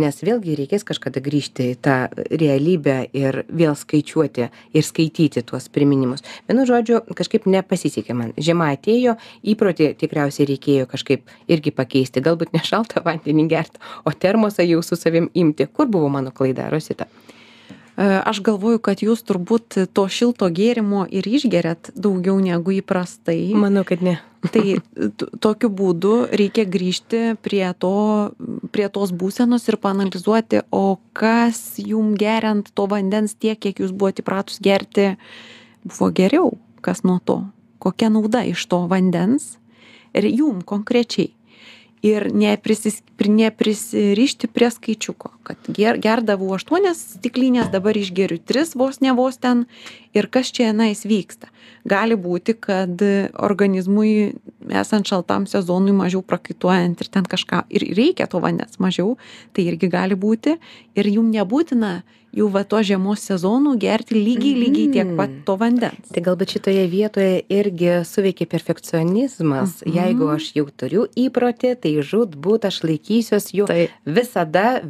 nes 0.00 0.16
vėlgi 0.26 0.56
reikės 0.58 0.82
kažkada 0.86 1.22
grįžti 1.22 1.68
į 1.70 1.74
tą 1.84 1.96
realybę 2.14 2.96
ir 3.14 3.44
vėl 3.46 3.76
skaičiuoti 3.78 4.48
ir 4.74 4.86
skaityti 4.86 5.44
tuos 5.46 5.68
priminimus. 5.70 6.24
Vienu 6.48 6.64
žodžiu, 6.66 6.98
kažkaip 7.14 7.46
nepasisekė 7.50 8.16
man. 8.18 8.32
Žiema 8.34 8.72
atėjo, 8.74 9.14
įprotį 9.54 9.92
tikriausiai 10.00 10.48
reikėjo 10.50 10.88
kažkaip 10.90 11.30
irgi 11.46 11.74
pakeisti. 11.74 12.24
Galbūt 12.24 12.56
ne 12.56 12.64
šaltą 12.66 13.04
vandenį 13.06 13.46
gerti, 13.52 13.82
o 14.02 14.10
termosą 14.10 14.66
jau 14.66 14.82
su 14.82 14.98
savim 14.98 15.30
imti. 15.34 15.68
Kur 15.70 15.86
buvo 15.86 16.10
mano 16.10 16.34
klaida, 16.34 16.66
Rosita? 16.74 17.06
E, 17.96 18.02
aš 18.26 18.40
galvoju, 18.42 18.80
kad 18.82 19.02
jūs 19.04 19.22
turbūt 19.22 19.78
to 19.94 20.04
šilto 20.10 20.48
gėrimo 20.50 21.04
ir 21.06 21.26
išgeriat 21.30 21.92
daugiau 21.94 22.40
negu 22.42 22.74
įprastai. 22.74 23.54
Manau, 23.54 23.84
kad 23.86 24.02
ne. 24.02 24.18
Tai 24.54 24.64
tokiu 25.40 25.70
būdu 25.72 26.14
reikia 26.34 26.66
grįžti 26.68 27.22
prie, 27.40 27.64
to, 27.80 27.94
prie 28.74 28.90
tos 28.92 29.14
būsenos 29.14 29.64
ir 29.70 29.78
panalizuoti, 29.80 30.64
o 30.74 30.98
kas 31.16 31.78
jum 31.80 32.12
geriant 32.18 32.68
to 32.74 32.88
vandens 32.90 33.38
tiek, 33.38 33.56
kiek 33.56 33.80
jūs 33.80 33.94
buvote 33.94 34.24
įpratus 34.24 34.60
gerti, 34.64 35.14
buvo 35.86 36.10
geriau, 36.12 36.50
kas 36.84 37.06
nuo 37.06 37.20
to, 37.24 37.40
kokia 37.80 38.10
nauda 38.12 38.44
iš 38.44 38.66
to 38.68 38.84
vandens 38.90 39.54
ir 40.14 40.28
jum 40.28 40.60
konkrečiai 40.66 41.32
ir 42.04 42.28
neprisis 42.34 43.00
neprisirišti 43.18 44.50
prie 44.52 44.70
skaičiuko 44.70 45.33
kad 45.44 45.56
ger 45.76 45.98
gerdavau 46.02 46.50
aštuonias 46.56 47.00
stiklines 47.18 47.70
dabar 47.72 47.96
išgeriu 48.00 48.40
tris 48.44 48.74
vos 48.74 49.00
ne 49.04 49.12
vos 49.12 49.36
ten 49.38 49.66
ir 50.14 50.26
kas 50.32 50.50
čia 50.54 50.70
tenais 50.72 51.04
vyksta 51.04 51.52
gali 51.84 52.16
būti 52.16 52.56
kad 52.66 53.02
organizmui 53.48 54.34
esant 54.72 55.06
šaltam 55.10 55.46
sezonui 55.50 55.92
mažiau 55.96 56.22
prakaituojant 56.24 57.00
ir 57.04 57.08
ten 57.12 57.24
kažką 57.28 57.64
ir 57.70 57.86
reikia 57.96 58.26
to 58.30 58.40
vandens 58.40 58.80
mažiau 58.80 59.16
tai 59.52 59.68
irgi 59.70 59.90
gali 59.92 60.16
būti 60.16 60.56
ir 60.96 61.10
jum 61.16 61.30
nebūtina 61.34 61.98
jau 62.34 62.48
va 62.50 62.64
tuo 62.66 62.80
žiemos 62.82 63.22
sezonu 63.28 63.76
gerti 63.78 64.16
lygiai 64.18 64.56
lygiai 64.58 64.88
tiek 64.96 65.10
pat 65.16 65.30
Mhm. 65.30 65.44
to 65.46 65.54
vandens 65.60 66.08
Tai 66.14 66.22
galbūt 66.26 66.50
šitoje 66.56 66.86
vietoje 66.90 67.42
irgi 67.48 67.92
suveikia 68.04 68.46
perfekcionizmas. 68.50 69.82
Mhm. 69.86 69.94
Jeigu 69.94 70.28
aš 70.34 70.48
jau 70.56 70.66
turiu 70.76 71.06
įprotį, 71.14 71.70
tai 71.80 71.92
žūtbūt 72.02 72.66
aš 72.66 72.80
laikysiuos 72.82 73.46
jų 73.54 73.66
tai 73.66 73.88
visada, 74.06 74.80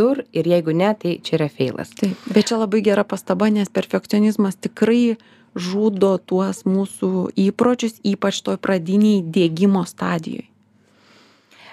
visur 0.00 0.24
ir 0.32 0.46
jeigu 0.46 0.72
ne, 0.72 0.94
tai 0.94 1.18
čia 1.22 1.36
yra 1.38 1.48
feilas. 1.48 1.90
taip 1.90 2.16
bet 2.32 2.48
čia 2.48 2.58
labai 2.58 2.80
gera 2.82 3.04
pastaba 3.04 3.50
nes 3.50 3.68
perfekcionizmas 3.68 4.56
tikrai 4.56 5.16
žudo 5.54 6.18
tuos 6.18 6.64
mūsų 6.64 7.32
įpročius 7.36 8.00
ypač 8.04 8.42
toj 8.42 8.56
pradinėj 8.56 9.22
diegimo 9.22 9.84
stadijoj 9.84 10.46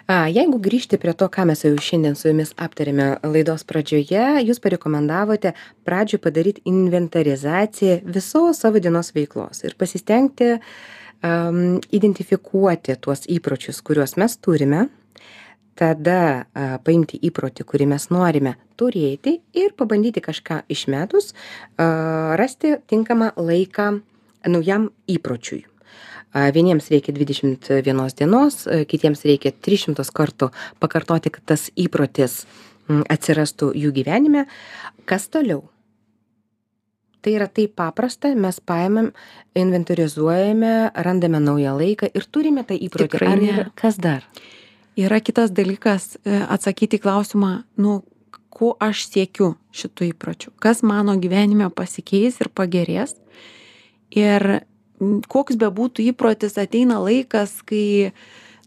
A, 0.08 0.30
jeigu 0.32 0.56
grįžti 0.64 0.96
prie 0.96 1.12
to, 1.12 1.28
ką 1.28 1.44
mes 1.50 1.66
jau 1.66 1.74
šiandien 1.76 2.16
su 2.16 2.30
jumis 2.30 2.54
aptarėme 2.56 3.18
laidos 3.28 3.66
pradžioje, 3.68 4.40
jūs 4.48 4.62
parekomendavote 4.64 5.52
pradžioj 5.84 6.22
padaryti 6.24 6.64
inventarizaciją 6.64 7.98
visos 8.06 8.62
savo 8.64 8.80
dienos 8.80 9.12
veiklos 9.12 9.66
ir 9.68 9.76
pasistengti 9.76 10.54
um, 10.56 11.82
identifikuoti 11.92 12.96
tuos 13.04 13.28
įpročius, 13.28 13.84
kuriuos 13.84 14.16
mes 14.16 14.40
turime, 14.40 14.86
tada 15.78 16.48
paimti 16.86 17.20
įprotį, 17.30 17.66
kurį 17.68 17.88
mes 17.94 18.10
norime 18.14 18.56
turėti 18.80 19.38
ir 19.58 19.74
pabandyti 19.78 20.24
kažką 20.26 20.64
išmetus, 20.74 21.34
a, 21.78 22.36
rasti 22.40 22.78
tinkamą 22.90 23.34
laiką 23.38 23.90
naujam 24.50 24.92
įpročiui. 25.10 25.64
A, 26.34 26.50
Vieniems 26.54 26.90
reikia 26.94 27.16
21 27.16 28.18
dienos, 28.20 28.66
kitiems 28.90 29.24
reikia 29.26 29.54
300 29.54 30.06
kartų 30.14 30.52
pakartoti, 30.84 31.34
kad 31.34 31.56
tas 31.56 31.70
įprotis 31.78 32.44
atsirastų 32.88 33.74
jų 33.76 33.92
gyvenime. 33.96 34.46
Kas 35.08 35.28
toliau? 35.32 35.66
Tai 37.22 37.34
yra 37.34 37.48
taip 37.52 37.74
paprasta, 37.76 38.30
mes 38.40 38.60
paėmėm, 38.64 39.10
inventorizuojame, 39.58 40.76
randame 41.04 41.42
naują 41.44 41.74
laiką 41.76 42.12
ir 42.14 42.28
turime 42.32 42.64
tą 42.68 42.78
įprotį. 42.78 43.10
Tikrai 43.18 43.50
Ar 43.66 43.72
kas 43.76 43.98
dar? 44.00 44.28
Yra 44.98 45.20
kitas 45.22 45.54
dalykas 45.54 46.16
e, 46.26 46.40
atsakyti 46.50 46.98
į 46.98 47.04
klausimą 47.06 47.52
nu 47.82 48.02
ko 48.58 48.74
aš 48.82 49.06
siekiu 49.12 49.54
šitų 49.76 50.12
įpročių? 50.12 50.56
Kas 50.62 50.82
mano 50.86 51.16
gyvenime 51.22 51.70
pasikeis 51.74 52.40
ir 52.42 52.50
pagerės? 52.50 53.14
Ir 54.18 54.64
koks 55.30 55.60
bebūtų 55.62 56.10
įprotis 56.12 56.58
ateina 56.58 56.98
laikas 57.04 57.60
kai 57.68 58.12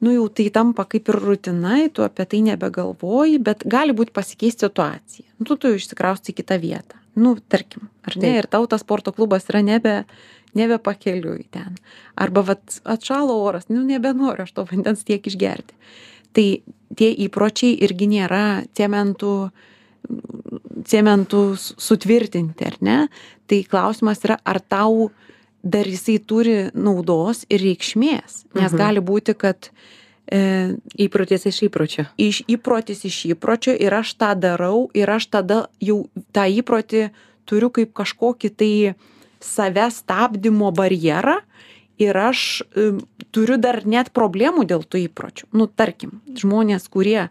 nu 0.01 0.15
jau 0.15 0.29
tai 0.33 0.47
tampa 0.55 0.87
kaip 0.89 1.11
ir 1.11 1.19
rutina 1.19 1.81
tu 1.93 2.05
apie 2.07 2.27
tai 2.31 2.43
nebegalvoji 2.47 3.41
bet 3.43 3.67
gali 3.67 3.97
būt 3.97 4.15
pasikeist 4.17 4.63
situacija. 4.63 5.27
Nu 5.43 5.57
tu 5.57 5.75
išsikraustai 5.75 6.35
į 6.35 6.41
kitą 6.41 6.61
vietą. 6.63 7.01
Nu 7.19 7.35
tarkim 7.51 7.89
ar 8.07 8.17
ne? 8.21 8.37
Ir 8.39 8.47
tau 8.47 8.69
tas 8.71 8.85
sporto 8.87 9.13
klubas 9.13 9.51
yra 9.51 9.65
nebe 9.67 10.05
nebe 10.55 10.79
pakeliui 10.83 11.45
ten. 11.51 11.77
Arba 12.19 12.43
vat 12.47 12.81
atšalo 12.85 13.37
oras 13.43 13.69
nu 13.71 13.83
nebenoriu 13.87 14.47
aš 14.47 14.55
to 14.55 14.67
vandens 14.71 15.05
tiek 15.07 15.27
išgerti 15.27 15.75
tai 16.33 16.63
tie 16.97 17.11
įpročiai 17.27 17.77
irgi 17.87 18.07
nėra 18.11 18.65
cementu 18.75 19.51
cementu 20.85 21.55
sutvirtinti 21.57 22.65
ar 22.67 22.77
ne 22.81 22.99
tai 23.51 23.63
klausimas 23.69 24.23
yra 24.25 24.39
ar 24.45 24.61
tau 24.61 25.11
dar 25.63 25.85
jisai 25.87 26.19
turi 26.25 26.71
naudos 26.75 27.45
ir 27.53 27.61
reikšmės 27.61 28.45
nes 28.57 28.73
Mhm. 28.73 28.79
gali 28.81 29.01
būti 29.01 29.35
kad 29.37 29.71
e, 30.33 30.77
Įprotis 30.99 31.47
iš 31.47 31.59
įpročio. 31.69 32.07
iš 32.19 32.43
įprotis 32.49 33.05
iš 33.05 33.25
įpročio 33.35 33.75
ir 33.81 33.93
aš 33.95 34.15
tą 34.15 34.35
darau 34.41 34.89
ir 34.95 35.11
aš 35.11 35.27
tada 35.27 35.67
jau 35.81 36.09
tą 36.33 36.47
įprotį 36.49 37.11
turiu 37.47 37.71
kaip 37.71 37.93
kažkokį 37.93 38.51
tai 38.57 38.95
save 39.41 39.91
stabdymo 39.91 40.71
barjerą 40.73 41.41
ir 42.01 42.17
aš 42.17 42.63
turiu 43.35 43.59
dar 43.61 43.83
net 43.85 44.13
problemų 44.17 44.67
dėl 44.69 44.85
tų 44.85 45.05
įpročių. 45.07 45.51
Nu 45.53 45.69
tarkim 45.69 46.21
žmonės 46.39 46.89
kurie 46.93 47.29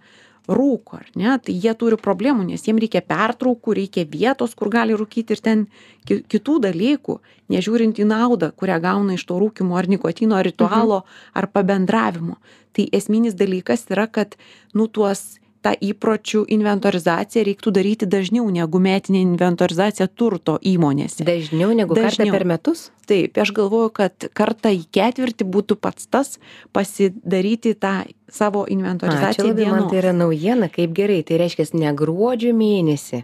rūko 0.49 0.97
ar 0.97 1.09
ne 1.19 1.35
tai 1.45 1.53
jie 1.53 1.73
turi 1.77 1.97
problemų 2.01 2.47
nes 2.47 2.63
jiem 2.65 2.79
reikia 2.81 3.03
pertraukų 3.05 3.75
reikia 3.77 4.05
vietos 4.09 4.55
kur 4.57 4.71
gali 4.73 4.95
rūkyti 4.97 5.35
ir 5.35 5.43
ten 5.45 5.65
ki 6.09 6.23
kitų 6.31 6.55
dalykų 6.65 7.19
nežiūrint 7.53 8.01
į 8.01 8.07
naudą 8.09 8.49
kurią 8.57 8.79
gauna 8.81 9.17
iš 9.17 9.27
to 9.29 9.37
rūkymo 9.41 9.77
ar 9.77 9.89
nikotino 9.91 10.41
ritualo 10.45 11.03
ar 11.33 11.49
pabendravimo. 11.53 12.39
Tai 12.73 12.87
esminis 12.93 13.37
dalykas 13.37 13.85
yra 13.93 14.07
kad 14.07 14.37
nu 14.73 14.87
tuos 14.87 15.39
tą 15.61 15.73
įpročių 15.83 16.45
inventorizaciją 16.55 17.43
reiktų 17.47 17.71
daryti 17.75 18.07
dažniau 18.07 18.45
negu 18.51 18.79
metinė 18.79 19.21
inventorizacija 19.25 20.07
turto 20.07 20.57
įmonėse 20.63 21.25
Dažniau 21.27 21.73
negu 21.75 21.95
kartą 21.97 22.23
Dažniau. 22.23 22.31
per 22.37 22.45
metus? 22.45 22.89
taip 23.09 23.37
aš 23.41 23.51
galvoju 23.57 23.89
kad 23.89 24.27
kartą 24.37 24.69
į 24.69 24.83
ketvirtį 24.93 25.43
būtų 25.49 25.75
pats 25.81 26.05
tas 26.07 26.37
pasidaryti 26.71 27.73
tą 27.73 28.03
savo 28.31 28.63
A, 28.63 28.69
inventorizaciją 28.73 29.47
labai 29.49 29.65
man 29.71 29.89
tai 29.89 29.97
yra 30.03 30.13
naujiena, 30.13 30.69
kaip 30.69 30.93
gerai. 30.93 31.23
Tai 31.25 31.39
reiškia 31.41 31.65
ne 31.73 31.91
gruodžio 31.97 32.53
mėnesį, 32.53 33.23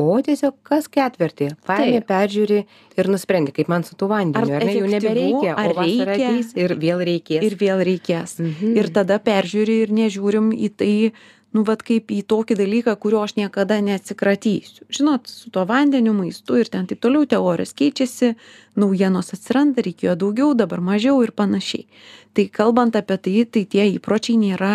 o 0.00 0.16
tiesiog 0.24 0.54
kas 0.66 0.88
ketvirtį. 0.90 1.50
Paėmė, 1.68 2.00
peržiūri 2.08 2.60
ir 2.98 3.08
nusprendi, 3.12 3.52
kaip 3.54 3.68
man 3.70 3.84
su 3.84 3.94
tuo 4.00 4.08
vandeniu. 4.10 4.54
Ar 4.56 4.60
Ar, 4.62 4.66
ne, 4.66 4.74
jau 4.78 4.86
nebereikia, 4.90 5.54
ar 5.54 5.74
reikia? 5.78 6.30
ir 6.64 6.74
vėl 6.82 7.04
reikės. 7.06 7.42
ir 7.46 7.56
vėl 7.60 7.84
reikės 7.86 8.38
Mhm. 8.40 8.76
ir 8.76 8.88
tada 8.90 9.18
peržiūri 9.18 9.82
ir 9.84 9.88
nežiūrim 10.00 10.50
į 10.56 10.68
tai 10.76 11.12
nu 11.56 11.64
vat 11.66 11.82
kaip 11.86 12.12
į 12.14 12.20
tokį 12.30 12.56
dalyką 12.60 12.94
kurio 13.02 13.24
aš 13.24 13.34
niekada 13.38 13.80
neatsikratysiu. 13.82 14.86
Žinot 14.92 15.30
su 15.30 15.50
tuo 15.50 15.64
vandeniu 15.66 16.14
maistu 16.14 16.60
ir 16.60 16.70
ten 16.70 16.86
taip 16.90 17.02
toliau 17.02 17.26
teorijos 17.26 17.74
keičiasi 17.78 18.34
naujienos 18.78 19.34
atsiranda 19.34 19.82
reikėjo 19.86 20.14
daugiau 20.20 20.54
dabar 20.54 20.82
mažiau 20.84 21.18
ir 21.26 21.34
panašiai. 21.34 21.88
Tai 22.34 22.46
kalbant 22.54 22.96
apie 22.96 23.18
tai 23.18 23.44
tai 23.44 23.64
tie 23.66 23.88
įpročiai 23.96 24.38
nėra 24.38 24.74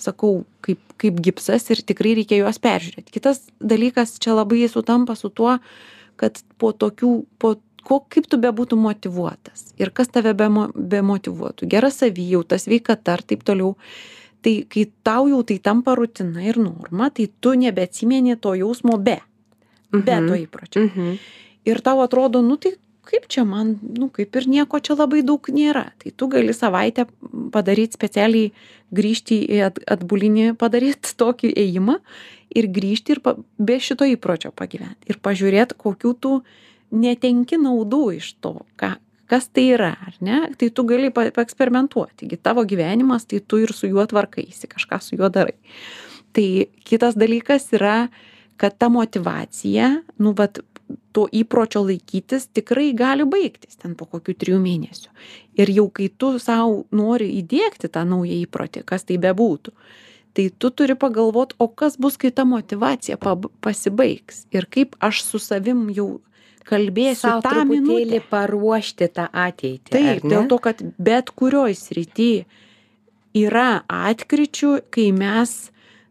sakau 0.00 0.44
kaip 0.64 0.80
kaip 0.98 1.20
gipsas 1.20 1.68
ir 1.70 1.82
tikrai 1.86 2.14
reikia 2.18 2.40
juos 2.40 2.58
peržiūrėt 2.62 3.10
kitas 3.14 3.42
dalykas 3.60 4.16
čia 4.22 4.36
labai 4.38 4.66
sutampa 4.70 5.16
su 5.18 5.30
tuo 5.30 5.58
kad 6.20 6.38
po 6.58 6.72
tokių 6.72 7.12
po 7.38 7.56
ko 7.84 8.00
kaip 8.08 8.28
tu 8.30 8.38
bebūtum 8.40 8.80
motyvuotas 8.86 9.72
ir 9.80 9.92
kas 9.94 10.10
tave 10.14 10.34
bemo 10.38 10.68
bemotyvuotų 10.74 11.68
gera 11.70 11.90
savijauta 11.92 12.58
sveikata 12.62 13.18
ir 13.18 13.24
taip 13.32 13.44
toliau 13.46 13.74
tai 14.44 14.54
kai 14.68 14.84
tau 15.06 15.26
jau 15.32 15.42
tai 15.48 15.58
tampa 15.58 15.94
rutina 15.98 16.44
ir 16.44 16.58
norma 16.60 17.10
tai 17.10 17.26
tu 17.40 17.54
nebeatsimeni 17.64 18.36
to 18.40 18.54
jausmo 18.60 18.98
be 19.06 19.18
be 19.92 20.14
Mhm. 20.20 20.28
to 20.28 20.34
įpročio 20.44 20.80
Mhm. 20.86 21.18
ir 21.70 21.80
tau 21.80 22.00
atrodo 22.06 22.42
nu 22.42 22.56
tai 22.56 22.72
kaip 23.04 23.26
čia 23.28 23.44
man 23.44 23.78
nu 23.98 24.08
kaip 24.08 24.36
ir 24.36 24.44
nieko 24.48 24.80
čia 24.80 24.94
labai 24.96 25.22
daug 25.22 25.40
nėra 25.48 25.84
tai 25.98 26.10
tu 26.16 26.26
gali 26.28 26.52
savaitę 26.52 27.06
padaryt 27.52 27.92
specialiai 27.92 28.52
grįžti 28.92 29.36
į 29.48 29.58
at 29.66 29.78
atbulinį 29.94 30.56
padaryt 30.56 31.02
tokį 31.22 31.52
ėjimą 31.64 31.98
ir 32.54 32.64
grįžti 32.68 33.10
ir 33.16 33.20
pa 33.20 33.36
be 33.58 33.76
šito 33.80 34.04
įpročio 34.16 34.52
pagyvent 34.52 34.96
ir 35.08 35.16
pažiūrėt 35.22 35.74
kokių 35.76 36.14
tu 36.20 36.42
netenki 36.92 37.56
naudų 37.58 38.16
iš 38.16 38.34
to 38.40 38.60
ką 38.78 38.94
kas 39.30 39.48
tai 39.52 39.66
yra 39.76 39.94
ar 40.06 40.14
ne 40.20 40.40
tai 40.58 40.70
tu 40.70 40.84
gali 40.88 41.10
pa 41.14 41.28
paeksperimentuoti. 41.34 42.28
Gi 42.30 42.36
tavo 42.36 42.64
gyvenimas 42.68 43.26
tai 43.30 43.40
tu 43.40 43.60
ir 43.62 43.72
su 43.72 43.90
juo 43.90 44.04
tvarkaisi 44.06 44.70
kažką 44.70 45.00
su 45.00 45.18
juo 45.18 45.28
darai. 45.28 45.56
Tai 46.34 46.46
kitas 46.84 47.18
dalykas 47.18 47.72
yra 47.76 48.08
kad 48.56 48.78
ta 48.78 48.88
motyvacija 48.88 49.90
nu 50.18 50.34
vat 50.36 50.60
to 51.14 51.24
įpročio 51.32 51.84
laikytis 51.86 52.48
tikrai 52.52 52.92
gali 52.92 53.24
baigtis 53.24 53.78
ten 53.80 53.94
po 53.98 54.06
kokių 54.10 54.34
trijų 54.38 54.58
mėnesių. 54.60 55.10
Ir 55.58 55.70
jau 55.70 55.86
kai 55.94 56.10
tu 56.10 56.34
sau 56.42 56.84
nori 56.92 57.30
įdiegti 57.40 57.88
tą 57.88 58.04
naują 58.08 58.42
įprotį 58.44 58.84
kas 58.84 59.08
tai 59.08 59.20
bebūtų 59.22 59.72
tai 60.34 60.50
tu 60.58 60.70
turi 60.70 60.94
pagalvot 60.98 61.54
o 61.58 61.68
kas 61.68 61.96
bus 61.96 62.18
kai 62.18 62.30
ta 62.34 62.44
motyvacija 62.44 63.16
pab 63.22 63.46
pasibaigs 63.62 64.44
ir 64.50 64.66
kaip 64.66 64.96
aš 64.98 65.22
su 65.22 65.38
savim 65.38 65.86
jau 65.94 66.08
kalbėsiu 66.68 67.28
Sau 67.28 67.42
tą 67.44 67.64
minutę 67.68 68.20
paruošti 68.30 69.08
tą 69.12 69.28
ateitį. 69.30 69.90
taip 69.92 70.24
dėl 70.24 70.48
to 70.48 70.58
kad 70.58 70.80
bet 70.98 71.30
kurioj 71.30 71.76
srity 71.76 72.32
yra 73.34 73.84
atkryčių 73.88 74.72
kai 74.94 75.10
mes 75.12 75.54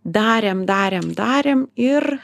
darėm 0.03 0.65
darėm 0.69 1.13
darėm 1.17 1.67
ir 1.79 2.19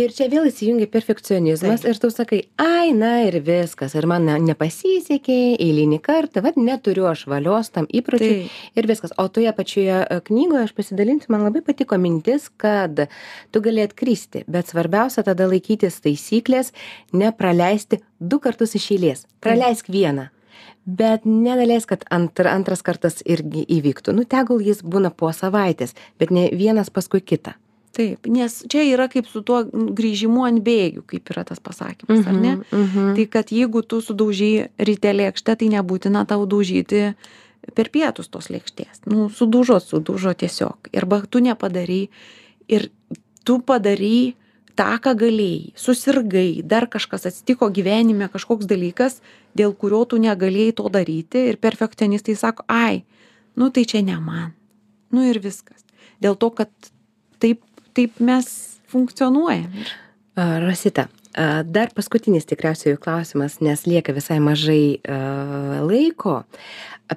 Ir 0.00 0.12
čia 0.16 0.24
vėl 0.32 0.46
įsijungia 0.48 0.86
perfekcionizmas 0.88 1.82
ir 1.84 1.98
tu 2.00 2.08
sakai, 2.12 2.38
ai, 2.60 2.94
na 2.96 3.10
ir 3.26 3.36
viskas, 3.44 3.92
ir 3.98 4.06
man 4.08 4.24
ne- 4.24 4.38
nepasisekė 4.40 5.36
eilinį 5.60 5.98
kartą, 6.04 6.40
vad 6.44 6.56
neturiu 6.56 7.04
aš 7.10 7.26
valios 7.28 7.68
tam 7.74 7.84
įpročiui 7.92 8.46
ir 8.78 8.88
viskas. 8.88 9.12
O 9.20 9.26
toje 9.28 9.52
pačioje 9.52 9.98
e, 10.06 10.20
knygoje 10.28 10.64
aš 10.68 10.72
pasidalinsiu, 10.78 11.32
man 11.34 11.44
labai 11.44 11.60
patiko 11.66 11.98
mintis, 12.00 12.48
kad 12.56 13.04
tu 13.52 13.64
gali 13.64 13.84
atkristi, 13.84 14.46
bet 14.48 14.72
svarbiausia 14.72 15.26
tada 15.26 15.48
laikytis 15.50 16.00
taisyklės, 16.04 16.72
nepraleisti 17.12 18.00
du 18.18 18.40
kartus 18.40 18.76
iš 18.78 18.88
eilės. 18.96 19.26
Praleisk 19.44 19.92
vieną. 19.92 20.30
Bet 20.86 21.26
nedaleis, 21.28 21.84
kad 21.86 22.06
antra, 22.10 22.56
antras 22.56 22.80
kartas 22.82 23.20
irgi 23.28 23.62
įvyktų. 23.70 24.16
Nu, 24.16 24.24
tegul 24.24 24.64
jis 24.64 24.80
būna 24.82 25.12
po 25.14 25.30
savaitės, 25.36 25.92
bet 26.18 26.32
ne 26.34 26.48
vienas 26.50 26.90
paskui 26.90 27.20
kitą. 27.22 27.54
Taip 27.92 28.26
nes 28.26 28.58
čia 28.72 28.84
yra 28.88 29.08
kaip 29.12 29.28
su 29.30 29.42
tuo 29.46 29.62
grįžimu 29.68 30.46
ant 30.48 30.62
bėgių 30.64 31.04
kaip 31.12 31.32
yra 31.34 31.44
tas 31.48 31.60
pasakymas 31.60 32.26
ar 32.26 32.34
ne? 32.34 32.56
Mhm. 32.70 33.14
tai 33.18 33.26
kad 33.30 33.52
jeigu 33.52 33.84
tu 33.86 34.00
sudaužei 34.00 34.68
ryte 34.78 35.12
lėkštę 35.12 35.56
tai 35.60 35.70
nebūtina 35.76 36.26
tau 36.28 36.46
daužyti 36.46 37.12
per 37.76 37.90
pietus 37.94 38.26
tos 38.26 38.50
lėkštės. 38.50 39.04
Nu 39.06 39.28
sudužo 39.30 39.78
sudužo 39.78 40.32
tiesiog. 40.34 40.90
Arba 40.98 41.22
tu 41.30 41.38
nepadarei 41.38 42.08
ir 42.66 42.88
tu 43.46 43.60
padarei 43.62 44.34
tą 44.74 44.96
ką 45.04 45.14
galėjai. 45.20 45.72
Susirgai 45.78 46.62
dar 46.66 46.88
kažkas 46.90 47.28
atsitiko 47.30 47.68
gyvenime 47.70 48.28
kažkoks 48.32 48.66
dalykas 48.66 49.20
dėl 49.54 49.76
kurio 49.76 50.02
tu 50.08 50.18
negalėjai 50.22 50.76
to 50.80 50.88
daryti 50.90 51.46
ir 51.52 51.60
perfekcionistai 51.62 52.34
sako 52.38 52.66
ai 52.66 53.04
nu 53.56 53.70
tai 53.70 53.84
čia 53.84 54.02
ne 54.02 54.18
man. 54.18 54.52
Nu 55.12 55.24
ir 55.28 55.38
viskas. 55.44 55.84
Dėl 56.22 56.38
to 56.40 56.50
kad 56.50 56.70
taip 57.42 57.60
taip 57.96 58.20
mes 58.20 58.48
funkcionuojam 58.92 59.70
ir 59.82 59.92
A, 60.34 60.60
Rosita, 60.60 61.10
dar 61.68 61.90
paskutinis 61.92 62.46
tikriausiai 62.48 62.96
klausimas, 62.96 63.58
nes 63.60 63.82
lieka 63.84 64.14
visai 64.16 64.38
mažai 64.40 64.96
a, 65.04 65.16
laiko. 65.84 66.38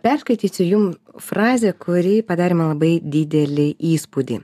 Perskaitysiu 0.04 0.66
jum 0.68 0.90
frazę, 1.24 1.72
kuri 1.80 2.18
padarė 2.28 2.58
man 2.60 2.74
labai 2.74 2.98
didelį 3.00 3.70
įspūdį. 3.94 4.42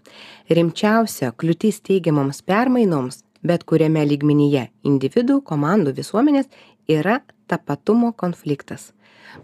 Rimčiausia 0.56 1.34
kliūtis 1.36 1.82
teigiamoms 1.84 2.40
permainoms, 2.48 3.26
bet 3.44 3.68
kuriame 3.68 4.06
lygmenyje- 4.08 4.70
individų, 4.92 5.42
komandų, 5.44 5.92
visuomenės- 6.00 6.48
yra 6.98 7.20
tapatumo 7.52 8.14
konfliktas. 8.16 8.94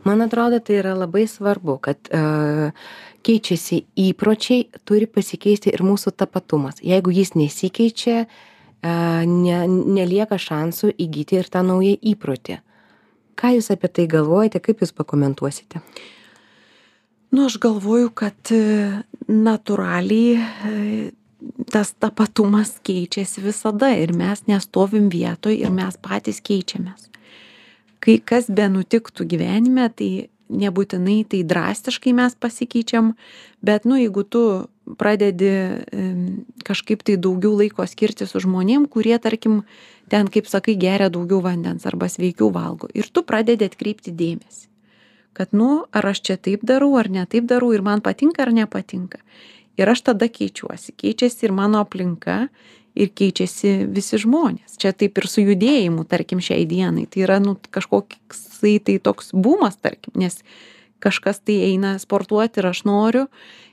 Man 0.05 0.23
atrodo, 0.25 0.59
tai 0.59 0.79
yra 0.81 0.93
labai 0.97 1.25
svarbu, 1.29 1.77
kad 1.83 2.11
uh, 2.11 2.73
keičiasi 3.27 3.81
įpročiai, 4.07 4.67
turi 4.87 5.07
pasikeisti 5.07 5.73
ir 5.73 5.83
mūsų 5.85 6.13
tapatumas. 6.17 6.81
Jeigu 6.83 7.13
jis 7.15 7.33
nesikeičia, 7.39 8.25
uh, 8.27 9.23
ne, 9.27 9.63
nelieka 9.67 10.39
šansų 10.41 10.93
įgyti 10.95 11.41
ir 11.41 11.49
tą 11.51 11.63
naują 11.67 11.97
įprotį. 12.13 12.61
Ką 13.37 13.53
Jūs 13.53 13.71
apie 13.73 13.89
tai 13.93 14.07
galvojate, 14.09 14.61
kaip 14.63 14.81
Jūs 14.81 14.95
pakomentuosite? 14.97 15.83
nu 17.29 17.45
aš 17.45 17.57
galvoju 17.59 18.09
kad 18.15 18.51
e, 18.51 19.01
natūraliai 19.27 20.37
e, 20.37 21.09
tas 21.71 21.91
tapatumas 21.99 22.77
keičiasi 22.87 23.43
visada 23.43 23.91
ir 23.99 24.13
mes 24.15 24.45
nestovim 24.47 25.09
vietoj 25.13 25.57
ir 25.57 25.73
mes 25.73 25.99
patys 26.01 26.39
keičiamės 26.41 27.09
kai 28.03 28.17
kas 28.19 28.49
benutiktų 28.49 29.27
gyvenime 29.33 29.89
tai 29.95 30.29
nebūtinai 30.47 31.25
tai 31.27 31.41
drastiškai 31.43 32.13
mes 32.15 32.37
pasikeičiam 32.39 33.11
bet 33.61 33.85
nu 33.85 33.99
jeigu 33.99 34.23
tu 34.23 34.43
pradedi 34.99 35.51
kažkaip 36.67 37.03
tai 37.03 37.17
daugiau 37.19 37.57
laiko 37.59 37.83
skirti 37.83 38.29
su 38.29 38.39
žmonėm 38.45 38.87
kurie 38.87 39.17
tarkim 39.19 39.63
ten 40.07 40.31
kaip 40.31 40.47
sakai 40.47 40.77
geria 40.79 41.11
daugiau 41.11 41.41
vandens 41.43 41.85
arba 41.89 42.07
sveikiau 42.07 42.53
valgo 42.55 42.87
ir 42.95 43.11
tu 43.11 43.25
pradedi 43.27 43.67
atkreipti 43.67 44.15
dėmesį 44.15 44.67
kad 45.37 45.53
nu 45.53 45.85
ar 45.93 46.09
aš 46.09 46.23
čia 46.25 46.35
taip 46.41 46.65
darau 46.65 46.95
ar 46.97 47.11
ne 47.13 47.21
taip 47.29 47.45
darau 47.45 47.69
ir 47.75 47.83
man 47.85 48.01
patinka 48.01 48.41
ar 48.41 48.51
nepatinka. 48.51 49.21
Ir 49.77 49.85
aš 49.93 50.01
tada 50.09 50.25
keičiuosi. 50.25 50.95
Keičiasi 50.97 51.45
ir 51.45 51.53
mano 51.53 51.83
aplinka 51.85 52.47
ir 52.97 53.11
keičiasi 53.17 53.85
visi 53.93 54.17
žmonės 54.21 54.77
čia 54.81 54.91
taip 54.97 55.17
ir 55.21 55.27
su 55.29 55.43
judėjimu 55.45 56.05
tarkim 56.09 56.41
šiai 56.43 56.65
dienai 56.69 57.05
tai 57.11 57.23
yra 57.27 57.39
nu 57.43 57.55
kažkoksai 57.71 58.77
tai 58.83 58.97
toks 58.99 59.31
bumas 59.33 59.77
tarkim 59.77 60.13
nes 60.17 60.39
kažkas 61.03 61.39
tai 61.45 61.59
eina 61.71 61.95
sportuot 62.01 62.57
ir 62.57 62.65
aš 62.71 62.83
noriu 62.89 63.27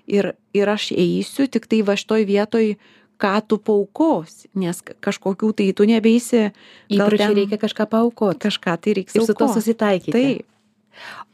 ir 0.06 0.34
ir 0.54 0.68
aš 0.68 0.90
eisiu 0.92 1.46
tiktai 1.48 1.82
va 1.82 1.96
šitoj 1.96 2.26
vietoj 2.28 2.74
ką 3.22 3.34
tu 3.48 3.56
paaukosi 3.62 4.50
nes 4.58 4.82
kažkokių 5.00 5.52
tai 5.56 5.68
tu 5.72 5.86
nebeisi 5.88 6.50
Įpročiai 6.90 7.30
ten- 7.30 7.38
reikia 7.38 7.58
kažką 7.62 7.86
paukoti 7.88 8.42
kažką 8.48 8.74
tai 8.82 8.94
reiks 8.98 9.14
ir 9.16 9.22
su 9.24 9.32
to 9.34 9.44
aukot. 9.46 9.56
susitaikyti. 9.60 10.12
taip 10.12 10.46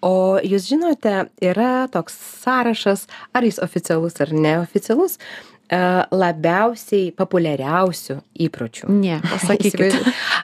O 0.01 0.41
jūs 0.41 0.71
žinote, 0.73 1.29
yra 1.45 1.85
toks 1.93 2.15
sąrašas, 2.41 3.03
ar 3.37 3.45
jis 3.45 3.59
oficialus 3.61 4.17
ar 4.25 4.31
neoficialus, 4.33 5.19
e, 5.19 5.50
labiausiai 5.71 7.13
populiariausių 7.15 8.17
įpročių. 8.47 8.91
ne 8.91 9.21
pasakykit. 9.31 9.95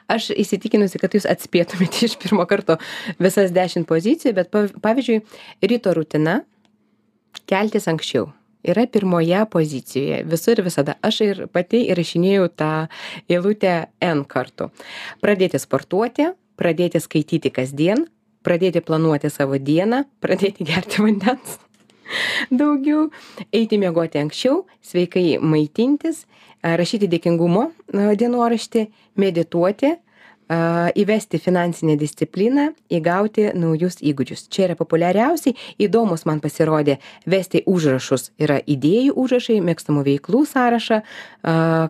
Aš 0.07 0.31
įsitikinusi, 0.31 0.99
kad 1.01 1.13
jūs 1.17 1.27
atspėtumėte 1.27 2.03
iš 2.07 2.17
pirmo 2.21 2.45
karto 2.47 2.77
visas 3.19 3.51
dešimt 3.51 3.87
pozicijų, 3.89 4.33
bet 4.37 4.51
pav- 4.51 4.73
pavyzdžiui, 4.81 5.21
ryto 5.67 5.93
rutina- 5.93 6.41
keltis 7.49 7.87
anksčiau. 7.87 8.31
Yra 8.67 8.87
pirmoje 8.87 9.45
pozicijoje 9.51 10.23
visur 10.27 10.57
ir 10.59 10.65
visada. 10.65 10.97
Aš 11.03 11.21
ir 11.21 11.47
pati 11.47 11.85
įrašinėjau 11.91 12.49
tą 12.55 12.71
eilutę 13.29 13.87
N 14.01 14.25
kartų. 14.25 14.71
Pradėti 15.23 15.59
sportuoti, 15.59 16.33
pradėti 16.57 16.99
skaityti 16.99 17.51
kasdien, 17.53 18.07
pradėti 18.43 18.81
planuoti 18.81 19.29
savo 19.29 19.59
dieną, 19.59 20.03
pradėti 20.19 20.67
gerti 20.67 21.03
vandens 21.03 21.59
daugiau, 22.59 23.07
eiti 23.53 23.79
miegoti 23.81 24.21
anksčiau, 24.21 24.63
sveikai 24.85 25.37
maitintis, 25.41 26.25
rašyti 26.63 27.09
dėkingumo 27.11 27.69
dienoraštį, 27.93 28.87
medituoti, 29.21 29.95
įvesti 30.47 31.39
finansinę 31.39 31.97
discipliną, 31.99 32.69
įgauti 32.89 33.49
naujus 33.57 33.99
įgūdžius. 33.99 34.47
Čia 34.53 34.67
yra 34.69 34.77
populiariausiai, 34.79 35.55
įdomus 35.81 36.25
man 36.29 36.39
pasirodė 36.43 36.97
vesti 37.27 37.63
užrašus. 37.67 38.31
Yra 38.39 38.59
idėjų 38.63 39.17
užrašai, 39.19 39.59
mėgstamų 39.65 40.05
veiklų 40.07 40.45
sąrašą, 40.47 41.01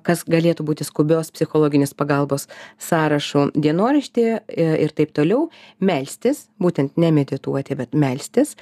kas 0.07 0.25
galėtų 0.25 0.65
būti 0.65 0.87
skubios 0.87 1.31
psichologinės 1.35 1.93
pagalbos 1.97 2.47
sąrašų 2.81 3.51
dienoraštį 3.55 4.27
e, 4.27 4.39
ir 4.83 4.93
taip 4.97 5.13
toliau. 5.17 5.47
Melstis, 5.79 6.47
būtent 6.61 6.97
nemedituoti, 6.97 7.77
bet 7.77 7.93
melstis 7.93 8.55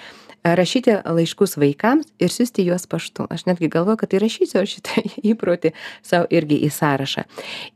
rašyti 0.46 1.00
laiškus 1.06 1.58
vaikams 1.58 2.12
ir 2.22 2.30
siųsti 2.30 2.66
juos 2.68 2.86
paštu. 2.90 3.26
Aš 3.30 3.46
netgi 3.50 3.70
galvoju, 3.72 3.98
kad 4.04 4.14
įrašysiu 4.14 4.62
šitą 4.70 5.04
įprotį 5.32 5.72
savo 6.06 6.30
irgi 6.34 6.60
į 6.68 6.72
sąrašą. 6.74 7.26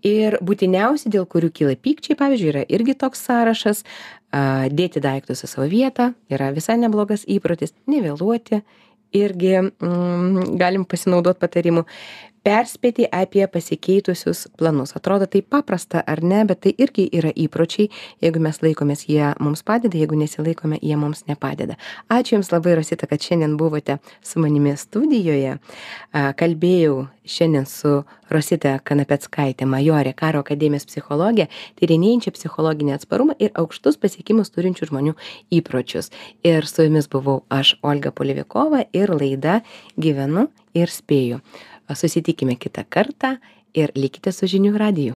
Ir 0.06 0.38
būtiniausi, 0.46 1.10
dėl 1.10 1.26
kurių 1.30 1.52
kyla 1.56 1.76
pykčiai, 1.80 2.09
pavyzdžiui, 2.18 2.50
yra 2.54 2.64
irgi 2.72 2.96
toks 2.98 3.22
sąrašas, 3.28 3.84
dėti 4.74 5.02
daiktus 5.04 5.44
į 5.46 5.50
savo 5.50 5.68
vietą, 5.70 6.12
yra 6.32 6.52
visai 6.56 6.78
neblogas 6.82 7.26
įprotis, 7.30 7.74
nevėluoti, 7.90 8.64
irgi 9.16 9.56
mm, 9.60 10.58
galim 10.60 10.86
pasinaudoti 10.86 11.42
patarimu 11.42 11.86
perspėti 12.50 13.06
apie 13.14 13.46
pasikeitusius 13.52 14.48
planus. 14.58 14.96
Atrodo 14.98 15.28
tai 15.30 15.42
paprasta 15.46 16.02
ar 16.02 16.24
ne, 16.26 16.42
bet 16.50 16.64
tai 16.66 16.74
irgi 16.82 17.06
yra 17.14 17.30
įpročiai. 17.30 17.92
Jeigu 18.24 18.42
mes 18.42 18.62
laikomės, 18.64 19.06
jie 19.10 19.28
mums 19.44 19.62
padeda, 19.66 20.00
jeigu 20.00 20.18
nesilaikome, 20.18 20.80
jie 20.82 20.98
mums 20.98 21.28
nepadeda. 21.30 21.78
Ačiū 22.10 22.40
Jums 22.40 22.52
labai, 22.54 22.76
Rosita, 22.80 23.10
kad 23.10 23.22
šiandien 23.22 23.58
buvote 23.60 24.00
su 24.26 24.42
manimi 24.42 24.74
studijoje. 24.80 25.58
Kalbėjau 26.14 27.08
šiandien 27.30 27.68
su 27.70 28.00
Rosita 28.34 28.76
Kanapetskaitė, 28.86 29.68
majorė 29.70 30.16
karo 30.18 30.42
akademijos 30.42 30.88
psichologė, 30.90 31.50
tyrinėjančia 31.82 32.34
psichologinį 32.34 32.96
atsparumą 32.96 33.36
ir 33.42 33.54
aukštus 33.60 34.00
pasiekimus 34.02 34.54
turinčių 34.56 34.90
žmonių 34.90 35.18
įpročius. 35.60 36.10
Ir 36.46 36.66
su 36.70 36.88
jumis 36.88 37.10
buvau 37.12 37.44
aš, 37.54 37.76
Olga 37.86 38.14
Polivikova, 38.16 38.86
ir 38.94 39.14
laida 39.14 39.60
Gyvenu 40.00 40.48
ir 40.78 40.94
spėju. 40.94 41.44
Susitikime 41.96 42.56
kitą 42.56 42.84
kartą 42.90 43.38
ir 43.74 43.94
likite 43.96 44.32
su 44.32 44.50
žinių 44.50 44.76
radiju. 44.78 45.08